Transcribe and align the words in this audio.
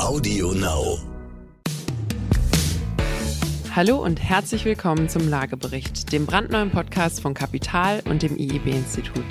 Audio 0.00 0.52
Now. 0.52 0.98
Hallo 3.74 3.96
und 3.96 4.22
herzlich 4.22 4.64
willkommen 4.64 5.08
zum 5.08 5.28
Lagebericht, 5.28 6.12
dem 6.12 6.24
brandneuen 6.24 6.70
Podcast 6.70 7.20
von 7.20 7.34
Kapital 7.34 8.02
und 8.08 8.22
dem 8.22 8.38
IEB-Institut. 8.38 9.24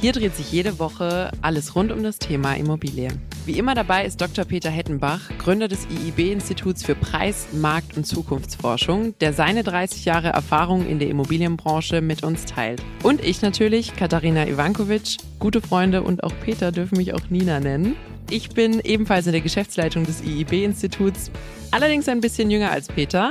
Hier 0.00 0.12
dreht 0.12 0.34
sich 0.34 0.50
jede 0.50 0.80
Woche 0.80 1.30
alles 1.40 1.76
rund 1.76 1.92
um 1.92 2.02
das 2.02 2.18
Thema 2.18 2.54
Immobilie. 2.54 3.08
Wie 3.46 3.58
immer 3.58 3.74
dabei 3.74 4.04
ist 4.04 4.20
Dr. 4.20 4.44
Peter 4.44 4.70
Hettenbach, 4.70 5.30
Gründer 5.38 5.68
des 5.68 5.86
IIB-Instituts 5.86 6.84
für 6.84 6.96
Preis-, 6.96 7.48
Markt- 7.52 7.96
und 7.96 8.04
Zukunftsforschung, 8.04 9.16
der 9.20 9.32
seine 9.32 9.62
30 9.62 10.04
Jahre 10.04 10.28
Erfahrung 10.28 10.86
in 10.86 10.98
der 10.98 11.08
Immobilienbranche 11.08 12.00
mit 12.00 12.24
uns 12.24 12.44
teilt. 12.44 12.82
Und 13.04 13.24
ich 13.24 13.40
natürlich, 13.40 13.94
Katharina 13.94 14.48
Ivankovic, 14.48 15.16
gute 15.38 15.60
Freunde 15.60 16.02
und 16.02 16.24
auch 16.24 16.34
Peter 16.42 16.72
dürfen 16.72 16.98
mich 16.98 17.14
auch 17.14 17.30
Nina 17.30 17.60
nennen. 17.60 17.96
Ich 18.30 18.50
bin 18.50 18.80
ebenfalls 18.80 19.26
in 19.26 19.32
der 19.32 19.40
Geschäftsleitung 19.40 20.04
des 20.04 20.22
IIB-Instituts, 20.22 21.30
allerdings 21.70 22.08
ein 22.10 22.20
bisschen 22.20 22.50
jünger 22.50 22.70
als 22.70 22.88
Peter 22.88 23.30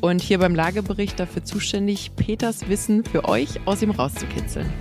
und 0.00 0.22
hier 0.22 0.38
beim 0.38 0.54
Lagebericht 0.54 1.20
dafür 1.20 1.44
zuständig, 1.44 2.16
Peters 2.16 2.66
Wissen 2.66 3.04
für 3.04 3.26
euch 3.26 3.60
aus 3.66 3.82
ihm 3.82 3.90
rauszukitzeln. 3.90 4.72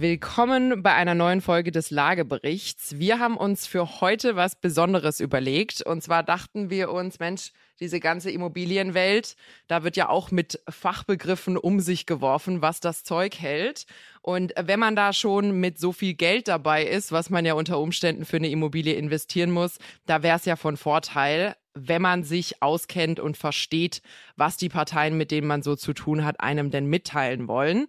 Willkommen 0.00 0.84
bei 0.84 0.94
einer 0.94 1.16
neuen 1.16 1.40
Folge 1.40 1.72
des 1.72 1.90
Lageberichts. 1.90 3.00
Wir 3.00 3.18
haben 3.18 3.36
uns 3.36 3.66
für 3.66 4.00
heute 4.00 4.36
was 4.36 4.54
Besonderes 4.54 5.18
überlegt. 5.18 5.82
Und 5.82 6.04
zwar 6.04 6.22
dachten 6.22 6.70
wir 6.70 6.92
uns, 6.92 7.18
Mensch, 7.18 7.50
diese 7.80 7.98
ganze 7.98 8.30
Immobilienwelt, 8.30 9.34
da 9.66 9.82
wird 9.82 9.96
ja 9.96 10.08
auch 10.08 10.30
mit 10.30 10.60
Fachbegriffen 10.68 11.56
um 11.56 11.80
sich 11.80 12.06
geworfen, 12.06 12.62
was 12.62 12.78
das 12.78 13.02
Zeug 13.02 13.40
hält. 13.40 13.86
Und 14.28 14.52
wenn 14.60 14.78
man 14.78 14.94
da 14.94 15.14
schon 15.14 15.58
mit 15.58 15.78
so 15.78 15.90
viel 15.90 16.12
Geld 16.12 16.48
dabei 16.48 16.84
ist, 16.84 17.12
was 17.12 17.30
man 17.30 17.46
ja 17.46 17.54
unter 17.54 17.78
Umständen 17.78 18.26
für 18.26 18.36
eine 18.36 18.50
Immobilie 18.50 18.92
investieren 18.92 19.50
muss, 19.50 19.78
da 20.04 20.22
wäre 20.22 20.36
es 20.36 20.44
ja 20.44 20.56
von 20.56 20.76
Vorteil, 20.76 21.56
wenn 21.72 22.02
man 22.02 22.24
sich 22.24 22.62
auskennt 22.62 23.20
und 23.20 23.38
versteht, 23.38 24.02
was 24.36 24.58
die 24.58 24.68
Parteien, 24.68 25.16
mit 25.16 25.30
denen 25.30 25.46
man 25.46 25.62
so 25.62 25.76
zu 25.76 25.94
tun 25.94 26.26
hat, 26.26 26.40
einem 26.40 26.70
denn 26.70 26.84
mitteilen 26.84 27.48
wollen. 27.48 27.86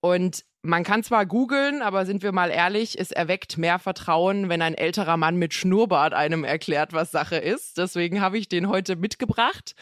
Und 0.00 0.46
man 0.62 0.84
kann 0.84 1.02
zwar 1.02 1.26
googeln, 1.26 1.82
aber 1.82 2.06
sind 2.06 2.22
wir 2.22 2.32
mal 2.32 2.48
ehrlich, 2.48 2.98
es 2.98 3.10
erweckt 3.10 3.58
mehr 3.58 3.78
Vertrauen, 3.78 4.48
wenn 4.48 4.62
ein 4.62 4.72
älterer 4.72 5.18
Mann 5.18 5.36
mit 5.36 5.52
Schnurrbart 5.52 6.14
einem 6.14 6.44
erklärt, 6.44 6.94
was 6.94 7.10
Sache 7.10 7.36
ist. 7.36 7.76
Deswegen 7.76 8.22
habe 8.22 8.38
ich 8.38 8.48
den 8.48 8.70
heute 8.70 8.96
mitgebracht. 8.96 9.74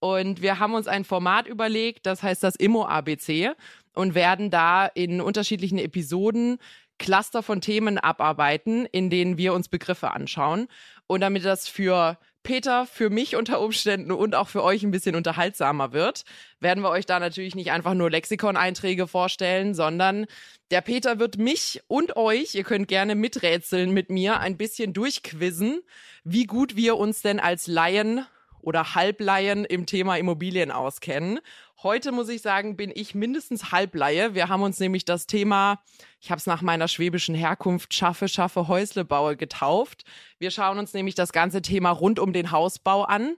Und 0.00 0.40
wir 0.40 0.60
haben 0.60 0.74
uns 0.74 0.86
ein 0.86 1.04
Format 1.04 1.48
überlegt, 1.48 2.06
das 2.06 2.22
heißt 2.22 2.44
das 2.44 2.54
Immo 2.54 2.86
ABC 2.86 3.50
und 3.94 4.14
werden 4.14 4.50
da 4.50 4.86
in 4.86 5.20
unterschiedlichen 5.20 5.78
Episoden 5.78 6.58
Cluster 6.98 7.42
von 7.42 7.60
Themen 7.60 7.98
abarbeiten, 7.98 8.86
in 8.86 9.08
denen 9.08 9.38
wir 9.38 9.54
uns 9.54 9.68
Begriffe 9.68 10.10
anschauen. 10.10 10.68
Und 11.06 11.20
damit 11.20 11.44
das 11.44 11.68
für 11.68 12.18
Peter 12.42 12.86
für 12.86 13.10
mich 13.10 13.36
unter 13.36 13.60
Umständen 13.60 14.10
und 14.10 14.34
auch 14.34 14.48
für 14.48 14.62
euch 14.62 14.82
ein 14.82 14.90
bisschen 14.90 15.16
unterhaltsamer 15.16 15.92
wird, 15.92 16.24
werden 16.60 16.82
wir 16.82 16.90
euch 16.90 17.06
da 17.06 17.20
natürlich 17.20 17.54
nicht 17.54 17.72
einfach 17.72 17.94
nur 17.94 18.10
Lexikon-Einträge 18.10 19.06
vorstellen, 19.06 19.74
sondern 19.74 20.26
der 20.70 20.80
Peter 20.80 21.18
wird 21.18 21.38
mich 21.38 21.82
und 21.88 22.16
euch, 22.16 22.54
ihr 22.54 22.64
könnt 22.64 22.88
gerne 22.88 23.14
miträtseln 23.14 23.92
mit 23.92 24.10
mir, 24.10 24.40
ein 24.40 24.56
bisschen 24.56 24.92
durchquizzen, 24.92 25.82
wie 26.24 26.44
gut 26.44 26.76
wir 26.76 26.96
uns 26.96 27.22
denn 27.22 27.40
als 27.40 27.66
Laien 27.66 28.26
oder 28.60 28.94
Halblaien 28.94 29.64
im 29.64 29.86
Thema 29.86 30.16
Immobilien 30.16 30.70
auskennen. 30.70 31.40
Heute 31.82 32.10
muss 32.10 32.28
ich 32.28 32.42
sagen, 32.42 32.76
bin 32.76 32.90
ich 32.92 33.14
mindestens 33.14 33.70
Halblaie. 33.70 34.34
Wir 34.34 34.48
haben 34.48 34.62
uns 34.62 34.80
nämlich 34.80 35.04
das 35.04 35.26
Thema, 35.26 35.80
ich 36.20 36.30
habe 36.30 36.38
es 36.38 36.46
nach 36.46 36.60
meiner 36.60 36.88
schwäbischen 36.88 37.34
Herkunft, 37.34 37.94
schaffe, 37.94 38.28
schaffe, 38.28 38.66
Häuslebaue 38.66 39.36
getauft. 39.36 40.04
Wir 40.38 40.50
schauen 40.50 40.78
uns 40.78 40.92
nämlich 40.92 41.14
das 41.14 41.32
ganze 41.32 41.62
Thema 41.62 41.90
rund 41.90 42.18
um 42.18 42.32
den 42.32 42.50
Hausbau 42.50 43.04
an. 43.04 43.36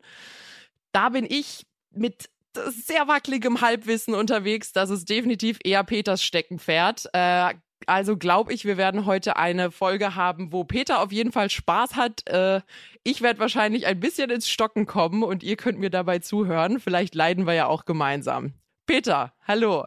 Da 0.92 1.10
bin 1.10 1.26
ich 1.28 1.66
mit 1.90 2.30
sehr 2.54 3.06
wackeligem 3.08 3.60
Halbwissen 3.60 4.14
unterwegs. 4.14 4.72
Das 4.72 4.90
ist 4.90 5.08
definitiv 5.08 5.58
eher 5.62 5.84
Peters 5.84 6.22
Steckenpferd. 6.22 7.08
Äh, 7.12 7.54
also 7.86 8.16
glaube 8.16 8.52
ich, 8.52 8.64
wir 8.64 8.76
werden 8.76 9.06
heute 9.06 9.36
eine 9.36 9.70
Folge 9.70 10.14
haben, 10.14 10.52
wo 10.52 10.64
Peter 10.64 11.00
auf 11.00 11.12
jeden 11.12 11.32
Fall 11.32 11.50
Spaß 11.50 11.96
hat. 11.96 12.28
Äh, 12.28 12.60
ich 13.04 13.22
werde 13.22 13.40
wahrscheinlich 13.40 13.86
ein 13.86 14.00
bisschen 14.00 14.30
ins 14.30 14.48
Stocken 14.48 14.86
kommen 14.86 15.22
und 15.22 15.42
ihr 15.42 15.56
könnt 15.56 15.78
mir 15.78 15.90
dabei 15.90 16.18
zuhören. 16.18 16.80
Vielleicht 16.80 17.14
leiden 17.14 17.46
wir 17.46 17.54
ja 17.54 17.66
auch 17.66 17.84
gemeinsam. 17.84 18.54
Peter, 18.86 19.32
hallo. 19.46 19.86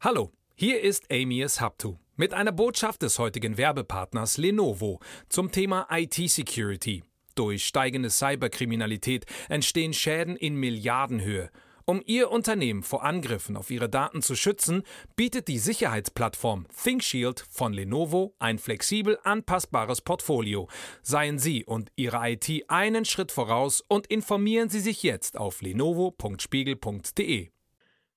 Hallo, 0.00 0.32
hier 0.54 0.80
ist 0.80 1.10
Amias 1.12 1.60
Haptu 1.60 1.96
mit 2.16 2.32
einer 2.32 2.52
Botschaft 2.52 3.02
des 3.02 3.18
heutigen 3.18 3.58
Werbepartners 3.58 4.38
Lenovo 4.38 5.00
zum 5.28 5.52
Thema 5.52 5.86
IT-Security. 5.90 7.04
Durch 7.34 7.66
steigende 7.66 8.08
Cyberkriminalität 8.08 9.26
entstehen 9.48 9.92
Schäden 9.92 10.36
in 10.36 10.56
Milliardenhöhe. 10.56 11.50
Um 11.88 12.02
Ihr 12.04 12.32
Unternehmen 12.32 12.82
vor 12.82 13.04
Angriffen 13.04 13.56
auf 13.56 13.70
Ihre 13.70 13.88
Daten 13.88 14.20
zu 14.20 14.34
schützen, 14.34 14.82
bietet 15.14 15.46
die 15.46 15.60
Sicherheitsplattform 15.60 16.66
ThinkShield 16.82 17.46
von 17.48 17.72
Lenovo 17.72 18.34
ein 18.40 18.58
flexibel 18.58 19.20
anpassbares 19.22 20.00
Portfolio. 20.00 20.68
Seien 21.02 21.38
Sie 21.38 21.64
und 21.64 21.92
Ihre 21.94 22.28
IT 22.28 22.50
einen 22.66 23.04
Schritt 23.04 23.30
voraus 23.30 23.84
und 23.86 24.08
informieren 24.08 24.68
Sie 24.68 24.80
sich 24.80 25.04
jetzt 25.04 25.36
auf 25.36 25.62
lenovo.spiegel.de. 25.62 27.50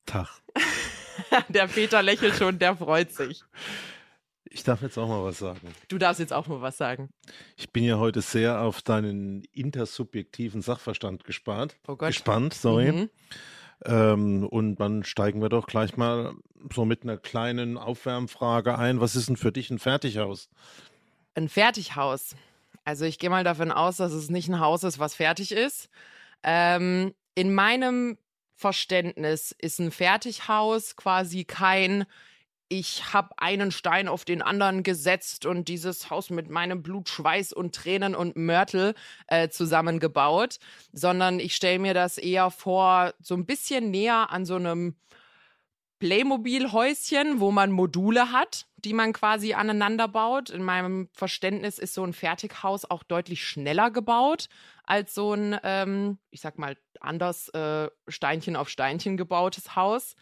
Tag. 0.07 0.29
der 1.49 1.67
Peter 1.67 2.01
lächelt 2.01 2.37
schon, 2.37 2.57
der 2.57 2.75
freut 2.75 3.11
sich. 3.11 3.43
Ich 4.45 4.63
darf 4.63 4.81
jetzt 4.81 4.97
auch 4.97 5.07
mal 5.07 5.23
was 5.23 5.37
sagen. 5.37 5.75
Du 5.89 5.99
darfst 5.99 6.19
jetzt 6.19 6.33
auch 6.33 6.47
mal 6.47 6.59
was 6.59 6.75
sagen. 6.77 7.11
Ich 7.55 7.69
bin 7.69 7.83
ja 7.83 7.99
heute 7.99 8.21
sehr 8.21 8.61
auf 8.61 8.81
deinen 8.81 9.43
intersubjektiven 9.53 10.63
Sachverstand 10.63 11.23
gespart. 11.23 11.77
Oh 11.87 11.95
Gott. 11.95 12.07
Gespannt, 12.07 12.55
sorry. 12.55 12.91
Mhm. 12.91 13.09
Ähm, 13.85 14.45
und 14.45 14.75
dann 14.75 15.03
steigen 15.03 15.41
wir 15.41 15.49
doch 15.49 15.67
gleich 15.67 15.95
mal 15.97 16.33
so 16.73 16.85
mit 16.85 17.03
einer 17.03 17.17
kleinen 17.17 17.77
Aufwärmfrage 17.77 18.77
ein. 18.77 18.99
Was 18.99 19.15
ist 19.15 19.29
denn 19.29 19.37
für 19.37 19.51
dich 19.51 19.69
ein 19.69 19.79
Fertighaus? 19.79 20.49
Ein 21.35 21.49
Fertighaus. 21.49 22.35
Also 22.83 23.05
ich 23.05 23.19
gehe 23.19 23.29
mal 23.29 23.43
davon 23.43 23.71
aus, 23.71 23.97
dass 23.97 24.11
es 24.11 24.29
nicht 24.29 24.49
ein 24.49 24.59
Haus 24.59 24.83
ist, 24.83 24.99
was 24.99 25.15
fertig 25.15 25.51
ist. 25.51 25.89
Ähm, 26.43 27.13
in 27.35 27.53
meinem 27.53 28.17
Verständnis 28.55 29.55
ist 29.57 29.79
ein 29.79 29.91
Fertighaus 29.91 30.95
quasi 30.95 31.45
kein 31.45 32.05
ich 32.69 33.13
habe 33.13 33.29
einen 33.37 33.71
Stein 33.71 34.07
auf 34.07 34.25
den 34.25 34.43
anderen 34.43 34.83
gesetzt 34.83 35.45
und 35.45 35.67
dieses 35.67 36.11
Haus 36.11 36.29
mit 36.29 36.49
meinem 36.49 36.83
Blut, 36.83 37.09
Schweiß 37.09 37.51
und 37.51 37.73
Tränen 37.73 38.15
und 38.15 38.35
Mörtel 38.35 38.93
äh, 39.27 39.49
zusammengebaut, 39.49 40.59
sondern 40.93 41.39
ich 41.39 41.55
stelle 41.55 41.79
mir 41.79 41.95
das 41.95 42.19
eher 42.19 42.51
vor, 42.51 43.13
so 43.19 43.33
ein 43.33 43.47
bisschen 43.47 43.89
näher 43.89 44.29
an 44.29 44.45
so 44.45 44.55
einem 44.55 44.95
Playmobil-Häuschen, 45.99 47.39
wo 47.39 47.51
man 47.51 47.71
Module 47.71 48.31
hat, 48.31 48.67
die 48.77 48.93
man 48.93 49.13
quasi 49.13 49.53
aneinander 49.53 50.07
baut. 50.07 50.49
In 50.49 50.63
meinem 50.63 51.09
Verständnis 51.11 51.77
ist 51.77 51.93
so 51.93 52.03
ein 52.03 52.13
Fertighaus 52.13 52.85
auch 52.85 53.03
deutlich 53.03 53.43
schneller 53.43 53.91
gebaut 53.91 54.47
als 54.83 55.13
so 55.13 55.33
ein, 55.33 55.59
ähm, 55.63 56.19
ich 56.29 56.41
sag 56.41 56.57
mal, 56.57 56.77
anders 57.01 57.49
äh, 57.49 57.89
Steinchen 58.07 58.55
auf 58.55 58.69
Steinchen 58.69 59.17
gebautes 59.17 59.75
Haus. 59.75 60.15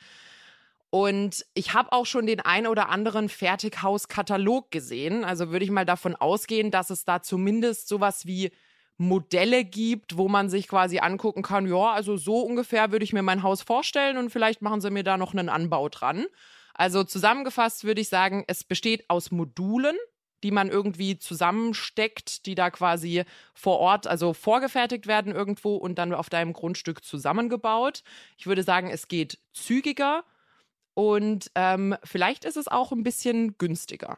Und 0.90 1.46
ich 1.53 1.74
habe 1.74 1.92
auch 1.92 2.06
schon 2.06 2.25
den 2.28 2.40
ein 2.40 2.66
oder 2.66 2.90
anderen 2.90 3.28
Fertighauskatalog 3.30 4.72
gesehen. 4.72 5.25
Also 5.25 5.52
würde 5.52 5.66
ich 5.66 5.72
mal 5.72 5.86
davon 5.86 6.16
ausgehen, 6.16 6.72
dass 6.72 6.90
es 6.90 7.03
da 7.03 7.22
zumindest 7.22 7.88
sowas 7.88 8.25
wie 8.25 8.52
Modelle 8.97 9.64
gibt, 9.64 10.18
wo 10.18 10.28
man 10.28 10.50
sich 10.50 10.68
quasi 10.68 11.00
angucken 11.00 11.44
kann, 11.44 11.68
ja, 11.68 11.92
also 11.92 12.18
so 12.18 12.40
ungefähr 12.40 12.92
würde 12.92 13.03
ich 13.06 13.14
mir 13.14 13.22
mein 13.22 13.44
Haus 13.44 13.62
vorstellen 13.62 14.18
und 14.18 14.31
vielleicht 14.31 14.62
machen 14.64 14.81
sie 14.81 14.90
mir 14.90 15.03
da 15.03 15.18
noch 15.18 15.34
einen 15.34 15.50
Anbau 15.50 15.88
dran. 15.88 16.26
Also 16.74 17.03
zusammengefasst 17.03 17.84
würde 17.84 18.02
ich 18.02 18.09
sagen, 18.09 18.44
es 18.47 18.64
besteht 18.64 19.08
aus 19.09 19.30
Modulen, 19.30 19.96
die 20.44 20.52
man 20.52 20.70
irgendwie 20.70 21.18
zusammensteckt, 21.18 22.46
die 22.46 22.56
da 22.56 22.70
quasi 22.72 23.23
vor 23.53 23.79
Ort, 23.79 24.08
also 24.08 24.34
vorgefertigt 24.34 25.08
werden 25.08 25.34
irgendwo 25.34 25.76
und 25.76 25.97
dann 26.00 26.14
auf 26.14 26.29
deinem 26.29 26.53
Grundstück 26.53 27.03
zusammengebaut. 27.03 28.03
Ich 28.38 28.47
würde 28.47 28.64
sagen, 28.64 28.90
es 28.90 29.08
geht 29.08 29.40
zügiger 29.53 30.23
und 30.97 31.52
ähm, 31.53 31.96
vielleicht 32.03 32.44
ist 32.44 32.58
es 32.58 32.67
auch 32.67 32.91
ein 32.91 33.03
bisschen 33.03 33.55
günstiger. 33.59 34.17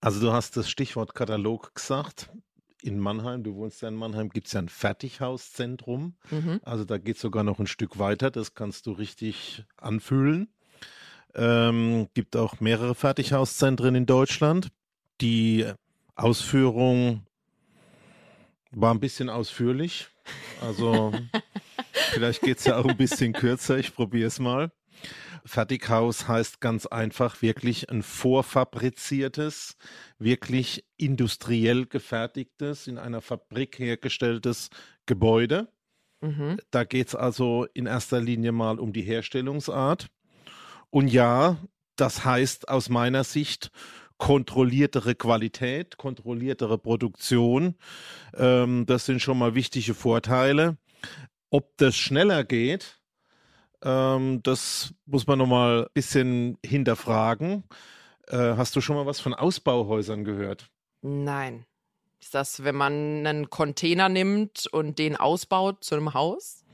Also 0.00 0.20
du 0.20 0.32
hast 0.32 0.56
das 0.56 0.70
Stichwort 0.70 1.16
Katalog 1.16 1.74
gesagt. 1.74 2.30
In 2.80 3.00
Mannheim, 3.00 3.42
du 3.42 3.56
wohnst 3.56 3.82
ja 3.82 3.88
in 3.88 3.96
Mannheim, 3.96 4.28
gibt 4.28 4.46
es 4.46 4.52
ja 4.52 4.60
ein 4.60 4.68
Fertighauszentrum. 4.68 6.14
Mhm. 6.30 6.60
Also 6.62 6.84
da 6.84 6.98
geht 6.98 7.16
es 7.16 7.22
sogar 7.22 7.42
noch 7.42 7.58
ein 7.58 7.66
Stück 7.66 7.98
weiter. 7.98 8.30
Das 8.30 8.54
kannst 8.54 8.86
du 8.86 8.92
richtig 8.92 9.64
anfühlen. 9.78 10.46
Ähm, 11.34 12.06
gibt 12.14 12.36
auch 12.36 12.60
mehrere 12.60 12.94
Fertighauszentren 12.94 13.96
in 13.96 14.06
Deutschland. 14.06 14.68
Die 15.20 15.66
Ausführung 16.14 17.26
war 18.70 18.94
ein 18.94 19.00
bisschen 19.00 19.28
ausführlich. 19.28 20.06
Also 20.60 21.12
vielleicht 22.12 22.42
geht 22.42 22.58
es 22.58 22.64
ja 22.66 22.78
auch 22.78 22.86
ein 22.86 22.96
bisschen 22.96 23.32
kürzer. 23.32 23.76
Ich 23.76 23.92
probiere 23.92 24.28
es 24.28 24.38
mal. 24.38 24.70
Fertighaus 25.44 26.28
heißt 26.28 26.60
ganz 26.60 26.86
einfach 26.86 27.42
wirklich 27.42 27.90
ein 27.90 28.02
vorfabriziertes, 28.02 29.76
wirklich 30.18 30.84
industriell 30.96 31.86
gefertigtes, 31.86 32.86
in 32.86 32.98
einer 32.98 33.20
Fabrik 33.20 33.78
hergestelltes 33.78 34.70
Gebäude. 35.06 35.68
Mhm. 36.20 36.58
Da 36.70 36.84
geht 36.84 37.08
es 37.08 37.14
also 37.14 37.66
in 37.74 37.86
erster 37.86 38.20
Linie 38.20 38.52
mal 38.52 38.78
um 38.78 38.92
die 38.92 39.02
Herstellungsart. 39.02 40.08
Und 40.90 41.08
ja, 41.08 41.58
das 41.96 42.24
heißt 42.24 42.68
aus 42.68 42.88
meiner 42.88 43.24
Sicht 43.24 43.70
kontrolliertere 44.18 45.14
Qualität, 45.14 45.96
kontrolliertere 45.96 46.78
Produktion. 46.78 47.76
Ähm, 48.34 48.86
das 48.86 49.06
sind 49.06 49.20
schon 49.20 49.38
mal 49.38 49.54
wichtige 49.54 49.94
Vorteile. 49.94 50.78
Ob 51.50 51.76
das 51.76 51.96
schneller 51.96 52.44
geht, 52.44 52.98
ähm, 53.82 54.42
das 54.42 54.94
muss 55.06 55.26
man 55.26 55.38
nochmal 55.38 55.84
ein 55.84 55.92
bisschen 55.94 56.58
hinterfragen. 56.64 57.64
Äh, 58.28 58.56
hast 58.56 58.74
du 58.76 58.80
schon 58.80 58.96
mal 58.96 59.06
was 59.06 59.20
von 59.20 59.34
Ausbauhäusern 59.34 60.24
gehört? 60.24 60.70
Nein. 61.02 61.66
Ist 62.20 62.34
das, 62.34 62.64
wenn 62.64 62.74
man 62.74 63.26
einen 63.26 63.50
Container 63.50 64.08
nimmt 64.08 64.66
und 64.72 64.98
den 64.98 65.16
ausbaut 65.16 65.84
zu 65.84 65.94
einem 65.94 66.14
Haus? 66.14 66.64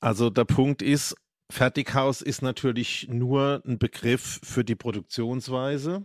Also 0.00 0.30
der 0.30 0.44
Punkt 0.44 0.82
ist, 0.82 1.16
Fertighaus 1.50 2.22
ist 2.22 2.42
natürlich 2.42 3.08
nur 3.10 3.62
ein 3.66 3.78
Begriff 3.78 4.40
für 4.42 4.64
die 4.64 4.76
Produktionsweise. 4.76 6.04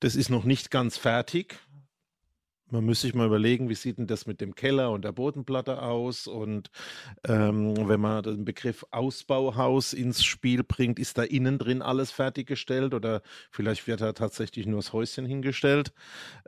Das 0.00 0.16
ist 0.16 0.28
noch 0.28 0.44
nicht 0.44 0.70
ganz 0.70 0.98
fertig. 0.98 1.58
Man 2.72 2.86
müsste 2.86 3.06
sich 3.06 3.14
mal 3.14 3.26
überlegen, 3.26 3.68
wie 3.68 3.74
sieht 3.74 3.98
denn 3.98 4.06
das 4.06 4.26
mit 4.26 4.40
dem 4.40 4.54
Keller 4.54 4.92
und 4.92 5.04
der 5.04 5.12
Bodenplatte 5.12 5.82
aus? 5.82 6.26
Und 6.26 6.70
ähm, 7.28 7.76
wenn 7.86 8.00
man 8.00 8.22
den 8.22 8.46
Begriff 8.46 8.86
Ausbauhaus 8.90 9.92
ins 9.92 10.24
Spiel 10.24 10.64
bringt, 10.64 10.98
ist 10.98 11.18
da 11.18 11.22
innen 11.22 11.58
drin 11.58 11.82
alles 11.82 12.10
fertiggestellt 12.10 12.94
oder 12.94 13.20
vielleicht 13.50 13.86
wird 13.86 14.00
da 14.00 14.14
tatsächlich 14.14 14.66
nur 14.66 14.78
das 14.78 14.94
Häuschen 14.94 15.26
hingestellt. 15.26 15.92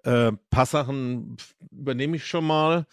Äh, 0.02 0.32
paar 0.48 0.64
Sachen 0.64 1.36
übernehme 1.70 2.16
ich 2.16 2.26
schon 2.26 2.46
mal. 2.46 2.86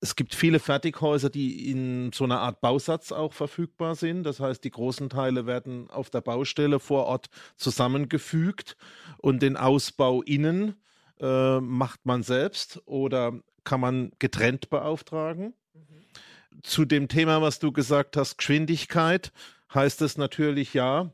Es 0.00 0.16
gibt 0.16 0.34
viele 0.34 0.58
Fertighäuser, 0.58 1.28
die 1.28 1.70
in 1.70 2.10
so 2.14 2.24
einer 2.24 2.40
Art 2.40 2.62
Bausatz 2.62 3.12
auch 3.12 3.34
verfügbar 3.34 3.96
sind. 3.96 4.22
Das 4.22 4.40
heißt, 4.40 4.64
die 4.64 4.70
großen 4.70 5.10
Teile 5.10 5.44
werden 5.44 5.90
auf 5.90 6.08
der 6.08 6.22
Baustelle 6.22 6.80
vor 6.80 7.04
Ort 7.04 7.28
zusammengefügt 7.58 8.78
und 9.18 9.42
den 9.42 9.58
Ausbau 9.58 10.22
innen 10.22 10.76
äh, 11.20 11.60
macht 11.60 12.04
man 12.04 12.22
selbst 12.22 12.80
oder 12.86 13.32
kann 13.64 13.80
man 13.80 14.12
getrennt 14.18 14.70
beauftragen? 14.70 15.54
Mhm. 15.74 16.62
Zu 16.62 16.84
dem 16.84 17.08
Thema, 17.08 17.42
was 17.42 17.58
du 17.58 17.72
gesagt 17.72 18.16
hast, 18.16 18.38
Geschwindigkeit, 18.38 19.32
heißt 19.74 20.02
es 20.02 20.16
natürlich 20.16 20.74
ja, 20.74 21.12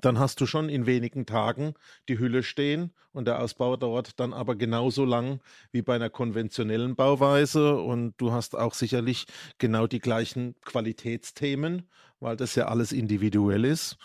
dann 0.00 0.18
hast 0.18 0.40
du 0.40 0.46
schon 0.46 0.68
in 0.68 0.86
wenigen 0.86 1.26
Tagen 1.26 1.74
die 2.08 2.18
Hülle 2.18 2.42
stehen 2.42 2.92
und 3.12 3.26
der 3.26 3.40
Ausbau 3.40 3.76
dauert 3.76 4.20
dann 4.20 4.32
aber 4.32 4.54
genauso 4.54 5.04
lang 5.04 5.40
wie 5.72 5.82
bei 5.82 5.96
einer 5.96 6.10
konventionellen 6.10 6.94
Bauweise 6.94 7.76
und 7.76 8.14
du 8.18 8.32
hast 8.32 8.56
auch 8.56 8.74
sicherlich 8.74 9.26
genau 9.58 9.86
die 9.86 9.98
gleichen 9.98 10.54
Qualitätsthemen, 10.64 11.88
weil 12.20 12.36
das 12.36 12.54
ja 12.54 12.68
alles 12.68 12.92
individuell 12.92 13.64
ist. 13.64 13.96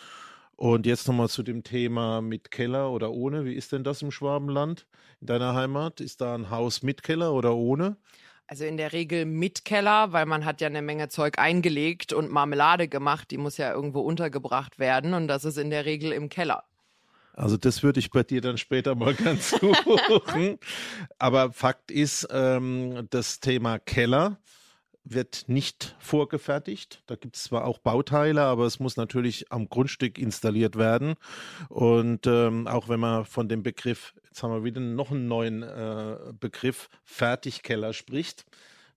Und 0.56 0.86
jetzt 0.86 1.08
nochmal 1.08 1.30
zu 1.30 1.44
dem 1.44 1.64
Thema 1.64 2.22
mit 2.22 2.52
Keller 2.52 2.92
oder 2.92 3.12
ohne. 3.12 3.46
Wie 3.46 3.54
ist 3.54 3.72
denn 3.72 3.84
das 3.84 4.02
im 4.02 4.12
Schwabenland, 4.12 4.86
in 5.20 5.28
deiner 5.28 5.56
Heimat? 5.56 6.00
Ist 6.00 6.22
da 6.22 6.36
ein 6.36 6.50
Haus 6.50 6.84
mit 6.84 7.04
Keller 7.04 7.34
oder 7.34 7.56
ohne? 7.56 7.98
Also 8.46 8.66
in 8.66 8.78
der 8.78 8.94
Regel 8.94 9.26
mit 9.26 9.66
Keller, 9.66 10.12
weil 10.12 10.26
man 10.26 10.46
hat 10.46 10.62
ja 10.62 10.68
eine 10.68 10.82
Menge 10.82 11.10
Zeug 11.10 11.40
eingelegt 11.40 12.14
und 12.14 12.30
Marmelade 12.30 12.88
gemacht, 12.88 13.32
die 13.32 13.38
muss 13.38 13.58
ja 13.58 13.74
irgendwo 13.74 14.02
untergebracht 14.02 14.80
werden 14.80 15.14
und 15.14 15.28
das 15.28 15.46
ist 15.46 15.58
in 15.58 15.70
der 15.70 15.86
Regel 15.86 16.12
im 16.12 16.30
Keller. 16.30 16.64
Also 17.36 17.58
das 17.58 17.82
würde 17.82 18.00
ich 18.00 18.12
bei 18.12 18.22
dir 18.24 18.42
dann 18.42 18.58
später 18.58 18.96
mal 18.96 19.14
ganz 19.16 19.52
suchen. 19.52 20.60
Aber 21.18 21.52
Fakt 21.52 21.90
ist, 21.90 22.28
ähm, 22.32 23.08
das 23.10 23.40
Thema 23.40 23.80
Keller 23.80 24.38
wird 25.04 25.46
nicht 25.48 25.96
vorgefertigt. 26.00 27.04
Da 27.08 27.16
gibt 27.16 27.36
es 27.36 27.44
zwar 27.44 27.66
auch 27.66 27.80
Bauteile, 27.80 28.44
aber 28.44 28.66
es 28.66 28.80
muss 28.80 28.96
natürlich 28.96 29.52
am 29.52 29.68
Grundstück 29.68 30.18
installiert 30.18 30.78
werden. 30.78 31.16
Und 31.70 32.26
ähm, 32.28 32.68
auch 32.68 32.90
wenn 32.90 33.00
man 33.00 33.26
von 33.26 33.50
dem 33.50 33.64
Begriff, 33.64 34.14
jetzt 34.26 34.44
haben 34.44 34.54
wir 34.54 34.64
wieder 34.64 34.82
noch 34.82 35.12
einen 35.12 35.28
neuen 35.28 35.64
äh, 35.64 36.18
Begriff, 36.40 36.90
Fertigkeller 37.04 37.94
spricht, 37.94 38.46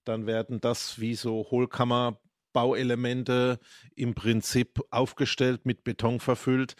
dann 0.04 0.26
werden 0.26 0.60
das 0.60 1.00
wie 1.00 1.14
so 1.14 1.46
Hohlkammer 1.50 2.18
Bauelemente 2.52 3.58
im 3.94 4.14
Prinzip 4.14 4.80
aufgestellt, 4.90 5.66
mit 5.66 5.84
Beton 5.84 6.20
verfüllt. 6.20 6.74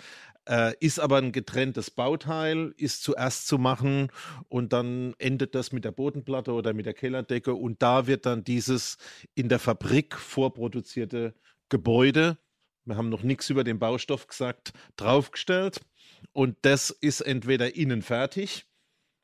Äh, 0.49 0.75
ist 0.79 1.01
aber 1.01 1.17
ein 1.17 1.33
getrenntes 1.33 1.91
Bauteil, 1.91 2.73
ist 2.77 3.03
zuerst 3.03 3.49
zu 3.49 3.59
machen 3.59 4.13
und 4.49 4.73
dann 4.73 5.15
endet 5.19 5.57
das 5.57 5.73
mit 5.73 5.85
der 5.85 5.91
Bodenplatte 5.91 6.53
oder 6.53 6.73
mit 6.73 6.87
der 6.87 6.95
Kellerdecke 6.95 7.53
und 7.53 7.83
da 7.83 8.07
wird 8.07 8.27
dann 8.27 8.45
dieses 8.45 8.97
in 9.35 9.49
der 9.49 9.59
Fabrik 9.59 10.17
vorproduzierte 10.17 11.35
Gebäude, 11.69 12.39
wir 12.85 12.97
haben 12.97 13.09
noch 13.09 13.25
nichts 13.25 13.51
über 13.51 13.65
den 13.65 13.81
Baustoff 13.81 14.29
gesagt, 14.29 14.73
draufgestellt 14.95 15.81
und 16.33 16.57
das 16.63 16.91
ist 16.91 17.23
entweder 17.23 17.75
innen 17.75 18.03
fertig, 18.03 18.67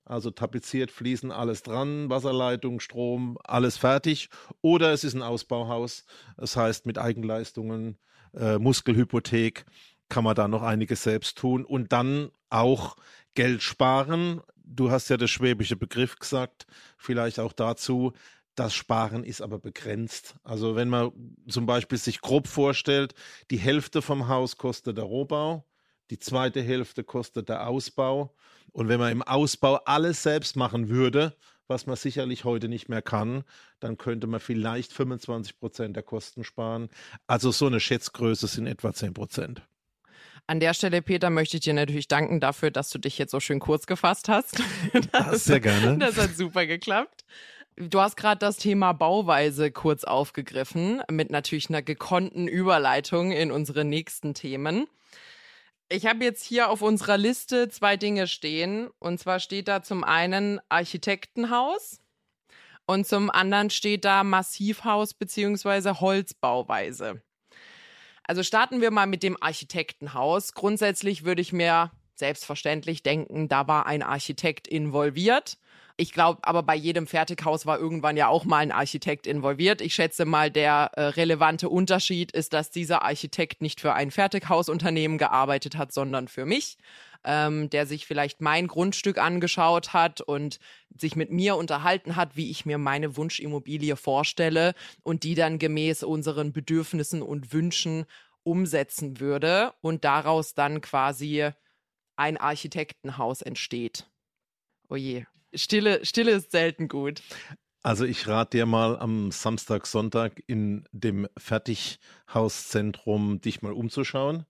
also 0.05 0.33
tapeziert, 0.33 0.91
fließen 0.91 1.31
alles 1.31 1.63
dran, 1.63 2.11
Wasserleitung, 2.11 2.81
Strom, 2.81 3.39
alles 3.45 3.77
fertig. 3.77 4.31
Oder 4.61 4.93
es 4.93 5.05
ist 5.05 5.15
ein 5.15 5.23
Ausbauhaus, 5.23 6.05
das 6.37 6.57
heißt 6.57 6.87
mit 6.87 6.99
Eigenleistungen, 6.99 7.99
äh, 8.35 8.59
Muskelhypothek 8.59 9.65
kann 10.13 10.25
man 10.25 10.35
da 10.35 10.47
noch 10.47 10.63
einiges 10.63 11.05
selbst 11.05 11.39
tun 11.39 11.65
und 11.65 11.91
dann 11.91 12.31
auch 12.51 12.97
Geld 13.33 13.63
sparen. 13.63 14.43
Du 14.63 14.91
hast 14.91 15.09
ja 15.09 15.17
das 15.17 15.31
schwäbische 15.31 15.75
Begriff 15.75 16.19
gesagt, 16.19 16.67
vielleicht 16.99 17.41
auch 17.41 17.55
dazu. 17.55 18.13
Das 18.55 18.75
Sparen 18.75 19.25
ist 19.25 19.41
aber 19.41 19.59
begrenzt. 19.59 20.37
Also 20.45 20.77
wenn 20.77 20.91
man 20.91 21.13
zum 21.49 21.65
Beispiel 21.65 21.97
sich 21.97 22.21
grob 22.21 22.47
vorstellt, 22.47 23.15
die 23.51 23.57
Hälfte 23.57 24.03
vom 24.03 24.29
Haus 24.29 24.59
kostet 24.59 24.99
der 24.99 25.05
Rohbau, 25.05 25.65
die 26.11 26.19
zweite 26.19 26.61
Hälfte 26.61 27.05
kostet 27.05 27.49
der 27.49 27.67
Ausbau. 27.67 28.37
Und 28.71 28.89
wenn 28.89 29.01
man 29.01 29.13
im 29.13 29.23
Ausbau 29.23 29.77
alles 29.87 30.23
selbst 30.23 30.57
machen 30.57 30.91
würde, 30.91 31.35
was 31.69 31.87
man 31.87 31.97
sicherlich 31.97 32.45
heute 32.45 32.69
nicht 32.69 32.91
mehr 32.91 33.01
kann, 33.01 33.45
dann 33.81 33.97
könnte 33.97 34.27
man 34.27 34.41
vielleicht 34.41 34.93
25 34.93 35.59
Prozent 35.59 35.97
der 35.97 36.03
Kosten 36.03 36.45
sparen. 36.45 36.91
Also 37.27 37.51
so 37.51 37.67
eine 37.67 37.81
Schätzgröße 37.81 38.47
sind 38.47 38.67
etwa 38.67 38.93
10 38.93 39.15
Prozent. 39.15 39.63
An 40.47 40.61
der 40.61 40.75
Stelle, 40.75 41.03
Peter, 41.03 41.31
möchte 41.31 41.57
ich 41.57 41.63
dir 41.63 41.75
natürlich 41.75 42.09
danken 42.09 42.41
dafür, 42.41 42.71
dass 42.71 42.91
du 42.91 42.99
dich 42.99 43.17
jetzt 43.17 43.31
so 43.31 43.41
schön 43.41 43.61
kurz 43.61 43.87
gefasst 43.87 44.29
hast. 44.29 44.63
Das, 45.13 45.45
Sehr 45.45 45.61
gerne. 45.61 45.99
Das 45.99 46.17
hat 46.17 46.37
super 46.37 46.67
geklappt. 46.67 47.25
Du 47.77 48.01
hast 48.01 48.17
gerade 48.17 48.39
das 48.39 48.59
Thema 48.59 48.93
Bauweise 48.93 49.71
kurz 49.71 50.05
aufgegriffen, 50.05 51.03
mit 51.11 51.31
natürlich 51.31 51.71
einer 51.71 51.81
gekonnten 51.81 52.47
Überleitung 52.47 53.33
in 53.33 53.51
unsere 53.51 53.85
nächsten 53.85 54.35
Themen. 54.35 54.87
Ich 55.89 56.07
habe 56.07 56.25
jetzt 56.25 56.45
hier 56.45 56.71
auf 56.71 56.83
unserer 56.83 57.17
Liste 57.17 57.69
zwei 57.69 57.97
Dinge 57.97 58.27
stehen. 58.27 58.89
Und 58.99 59.19
zwar 59.21 59.41
steht 59.41 59.69
da 59.69 59.83
zum 59.83 60.05
einen 60.05 60.61
Architektenhaus 60.69 62.01
und 62.87 63.07
zum 63.07 63.31
anderen 63.31 63.71
steht 63.71 64.05
da 64.05 64.25
Massivhaus 64.25 65.15
bzw. 65.15 66.01
Holzbauweise. 66.01 67.23
Also 68.25 68.43
starten 68.43 68.81
wir 68.81 68.91
mal 68.91 69.07
mit 69.07 69.23
dem 69.23 69.37
Architektenhaus. 69.41 70.55
Grundsätzlich 70.55 71.25
würde 71.25 71.43
ich 71.43 71.53
mir 71.53 71.91
selbstverständlich 72.15 73.03
denken, 73.03 73.49
da 73.49 73.67
war 73.67 73.87
ein 73.87 74.03
Architekt 74.03 74.69
involviert. 74.69 75.59
Ich 75.97 76.13
glaube, 76.13 76.41
aber 76.43 76.63
bei 76.63 76.75
jedem 76.75 77.07
Fertighaus 77.07 77.67
war 77.67 77.79
irgendwann 77.79 78.17
ja 78.17 78.29
auch 78.29 78.45
mal 78.45 78.59
ein 78.59 78.73
Architekt 78.73 79.27
involviert. 79.27 79.81
Ich 79.81 79.95
schätze 79.95 80.25
mal, 80.25 80.51
der 80.51 80.91
äh, 80.95 81.03
relevante 81.03 81.69
Unterschied 81.69 82.33
ist, 82.33 82.55
dass 82.55 82.71
dieser 82.71 83.03
Architekt 83.03 83.61
nicht 83.61 83.81
für 83.81 83.93
ein 83.93 84.11
Fertighausunternehmen 84.11 85.19
gearbeitet 85.19 85.77
hat, 85.77 85.93
sondern 85.93 86.29
für 86.29 86.47
mich 86.47 86.79
ähm, 87.25 87.71
der 87.71 87.87
sich 87.87 88.07
vielleicht 88.07 88.41
mein 88.41 88.67
Grundstück 88.67 89.19
angeschaut 89.19 89.93
hat 89.93 90.21
und 90.21 90.59
sich 90.97 91.17
mit 91.17 91.31
mir 91.31 91.57
unterhalten 91.57 92.17
hat, 92.17 92.37
wie 92.37 92.51
ich 92.51 92.67
mir 92.67 92.79
meine 92.79 93.17
Wunschimmobilie 93.17 93.97
vorstelle 93.97 94.75
und 95.03 95.23
die 95.23 95.35
dann 95.35 95.59
gemäß 95.59 96.03
unseren 96.03 96.53
Bedürfnissen 96.53 97.23
und 97.23 97.53
Wünschen 97.53 98.07
umsetzen 98.43 99.21
würde 99.21 99.73
und 99.81 100.05
daraus 100.05 100.55
dann 100.55 100.81
quasi 100.81 101.51
ein 102.17 102.37
Architektenhaus 102.37 103.43
entsteht. 103.43 104.09
Oje, 104.89 105.27
Stille, 105.55 106.05
Stille 106.05 106.33
ist 106.33 106.51
selten 106.51 106.89
gut. 106.89 107.23
Also 107.83 108.05
ich 108.05 108.29
rate 108.29 108.59
dir 108.59 108.67
mal 108.67 108.99
am 108.99 109.33
Samstag, 109.33 109.87
Sonntag 109.87 110.43
in 110.47 110.87
dem 110.93 111.27
Fertighauszentrum 111.37 113.41
dich 113.41 113.63
mal 113.63 113.73
umzuschauen. 113.73 114.47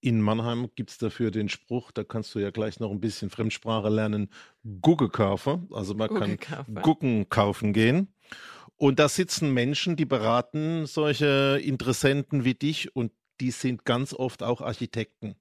In 0.00 0.20
Mannheim 0.20 0.70
gibt 0.76 0.90
es 0.90 0.98
dafür 0.98 1.30
den 1.30 1.48
Spruch, 1.48 1.90
da 1.90 2.04
kannst 2.04 2.34
du 2.34 2.38
ja 2.38 2.50
gleich 2.50 2.78
noch 2.78 2.92
ein 2.92 3.00
bisschen 3.00 3.30
Fremdsprache 3.30 3.88
lernen, 3.88 4.30
Guggekaufer. 4.80 5.60
Also 5.72 5.94
man 5.94 6.08
kann 6.08 6.38
Gucken 6.82 7.28
kaufen 7.28 7.72
gehen. 7.72 8.08
Und 8.76 9.00
da 9.00 9.08
sitzen 9.08 9.52
Menschen, 9.52 9.96
die 9.96 10.04
beraten 10.04 10.86
solche 10.86 11.60
Interessenten 11.62 12.44
wie 12.44 12.54
dich 12.54 12.94
und 12.94 13.10
die 13.40 13.50
sind 13.50 13.84
ganz 13.84 14.14
oft 14.14 14.44
auch 14.44 14.60
Architekten. 14.60 15.34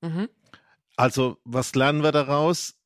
Mhm. 0.00 0.28
Also, 0.96 1.38
was 1.44 1.74
lernen 1.74 2.02
wir 2.02 2.12
daraus? 2.12 2.76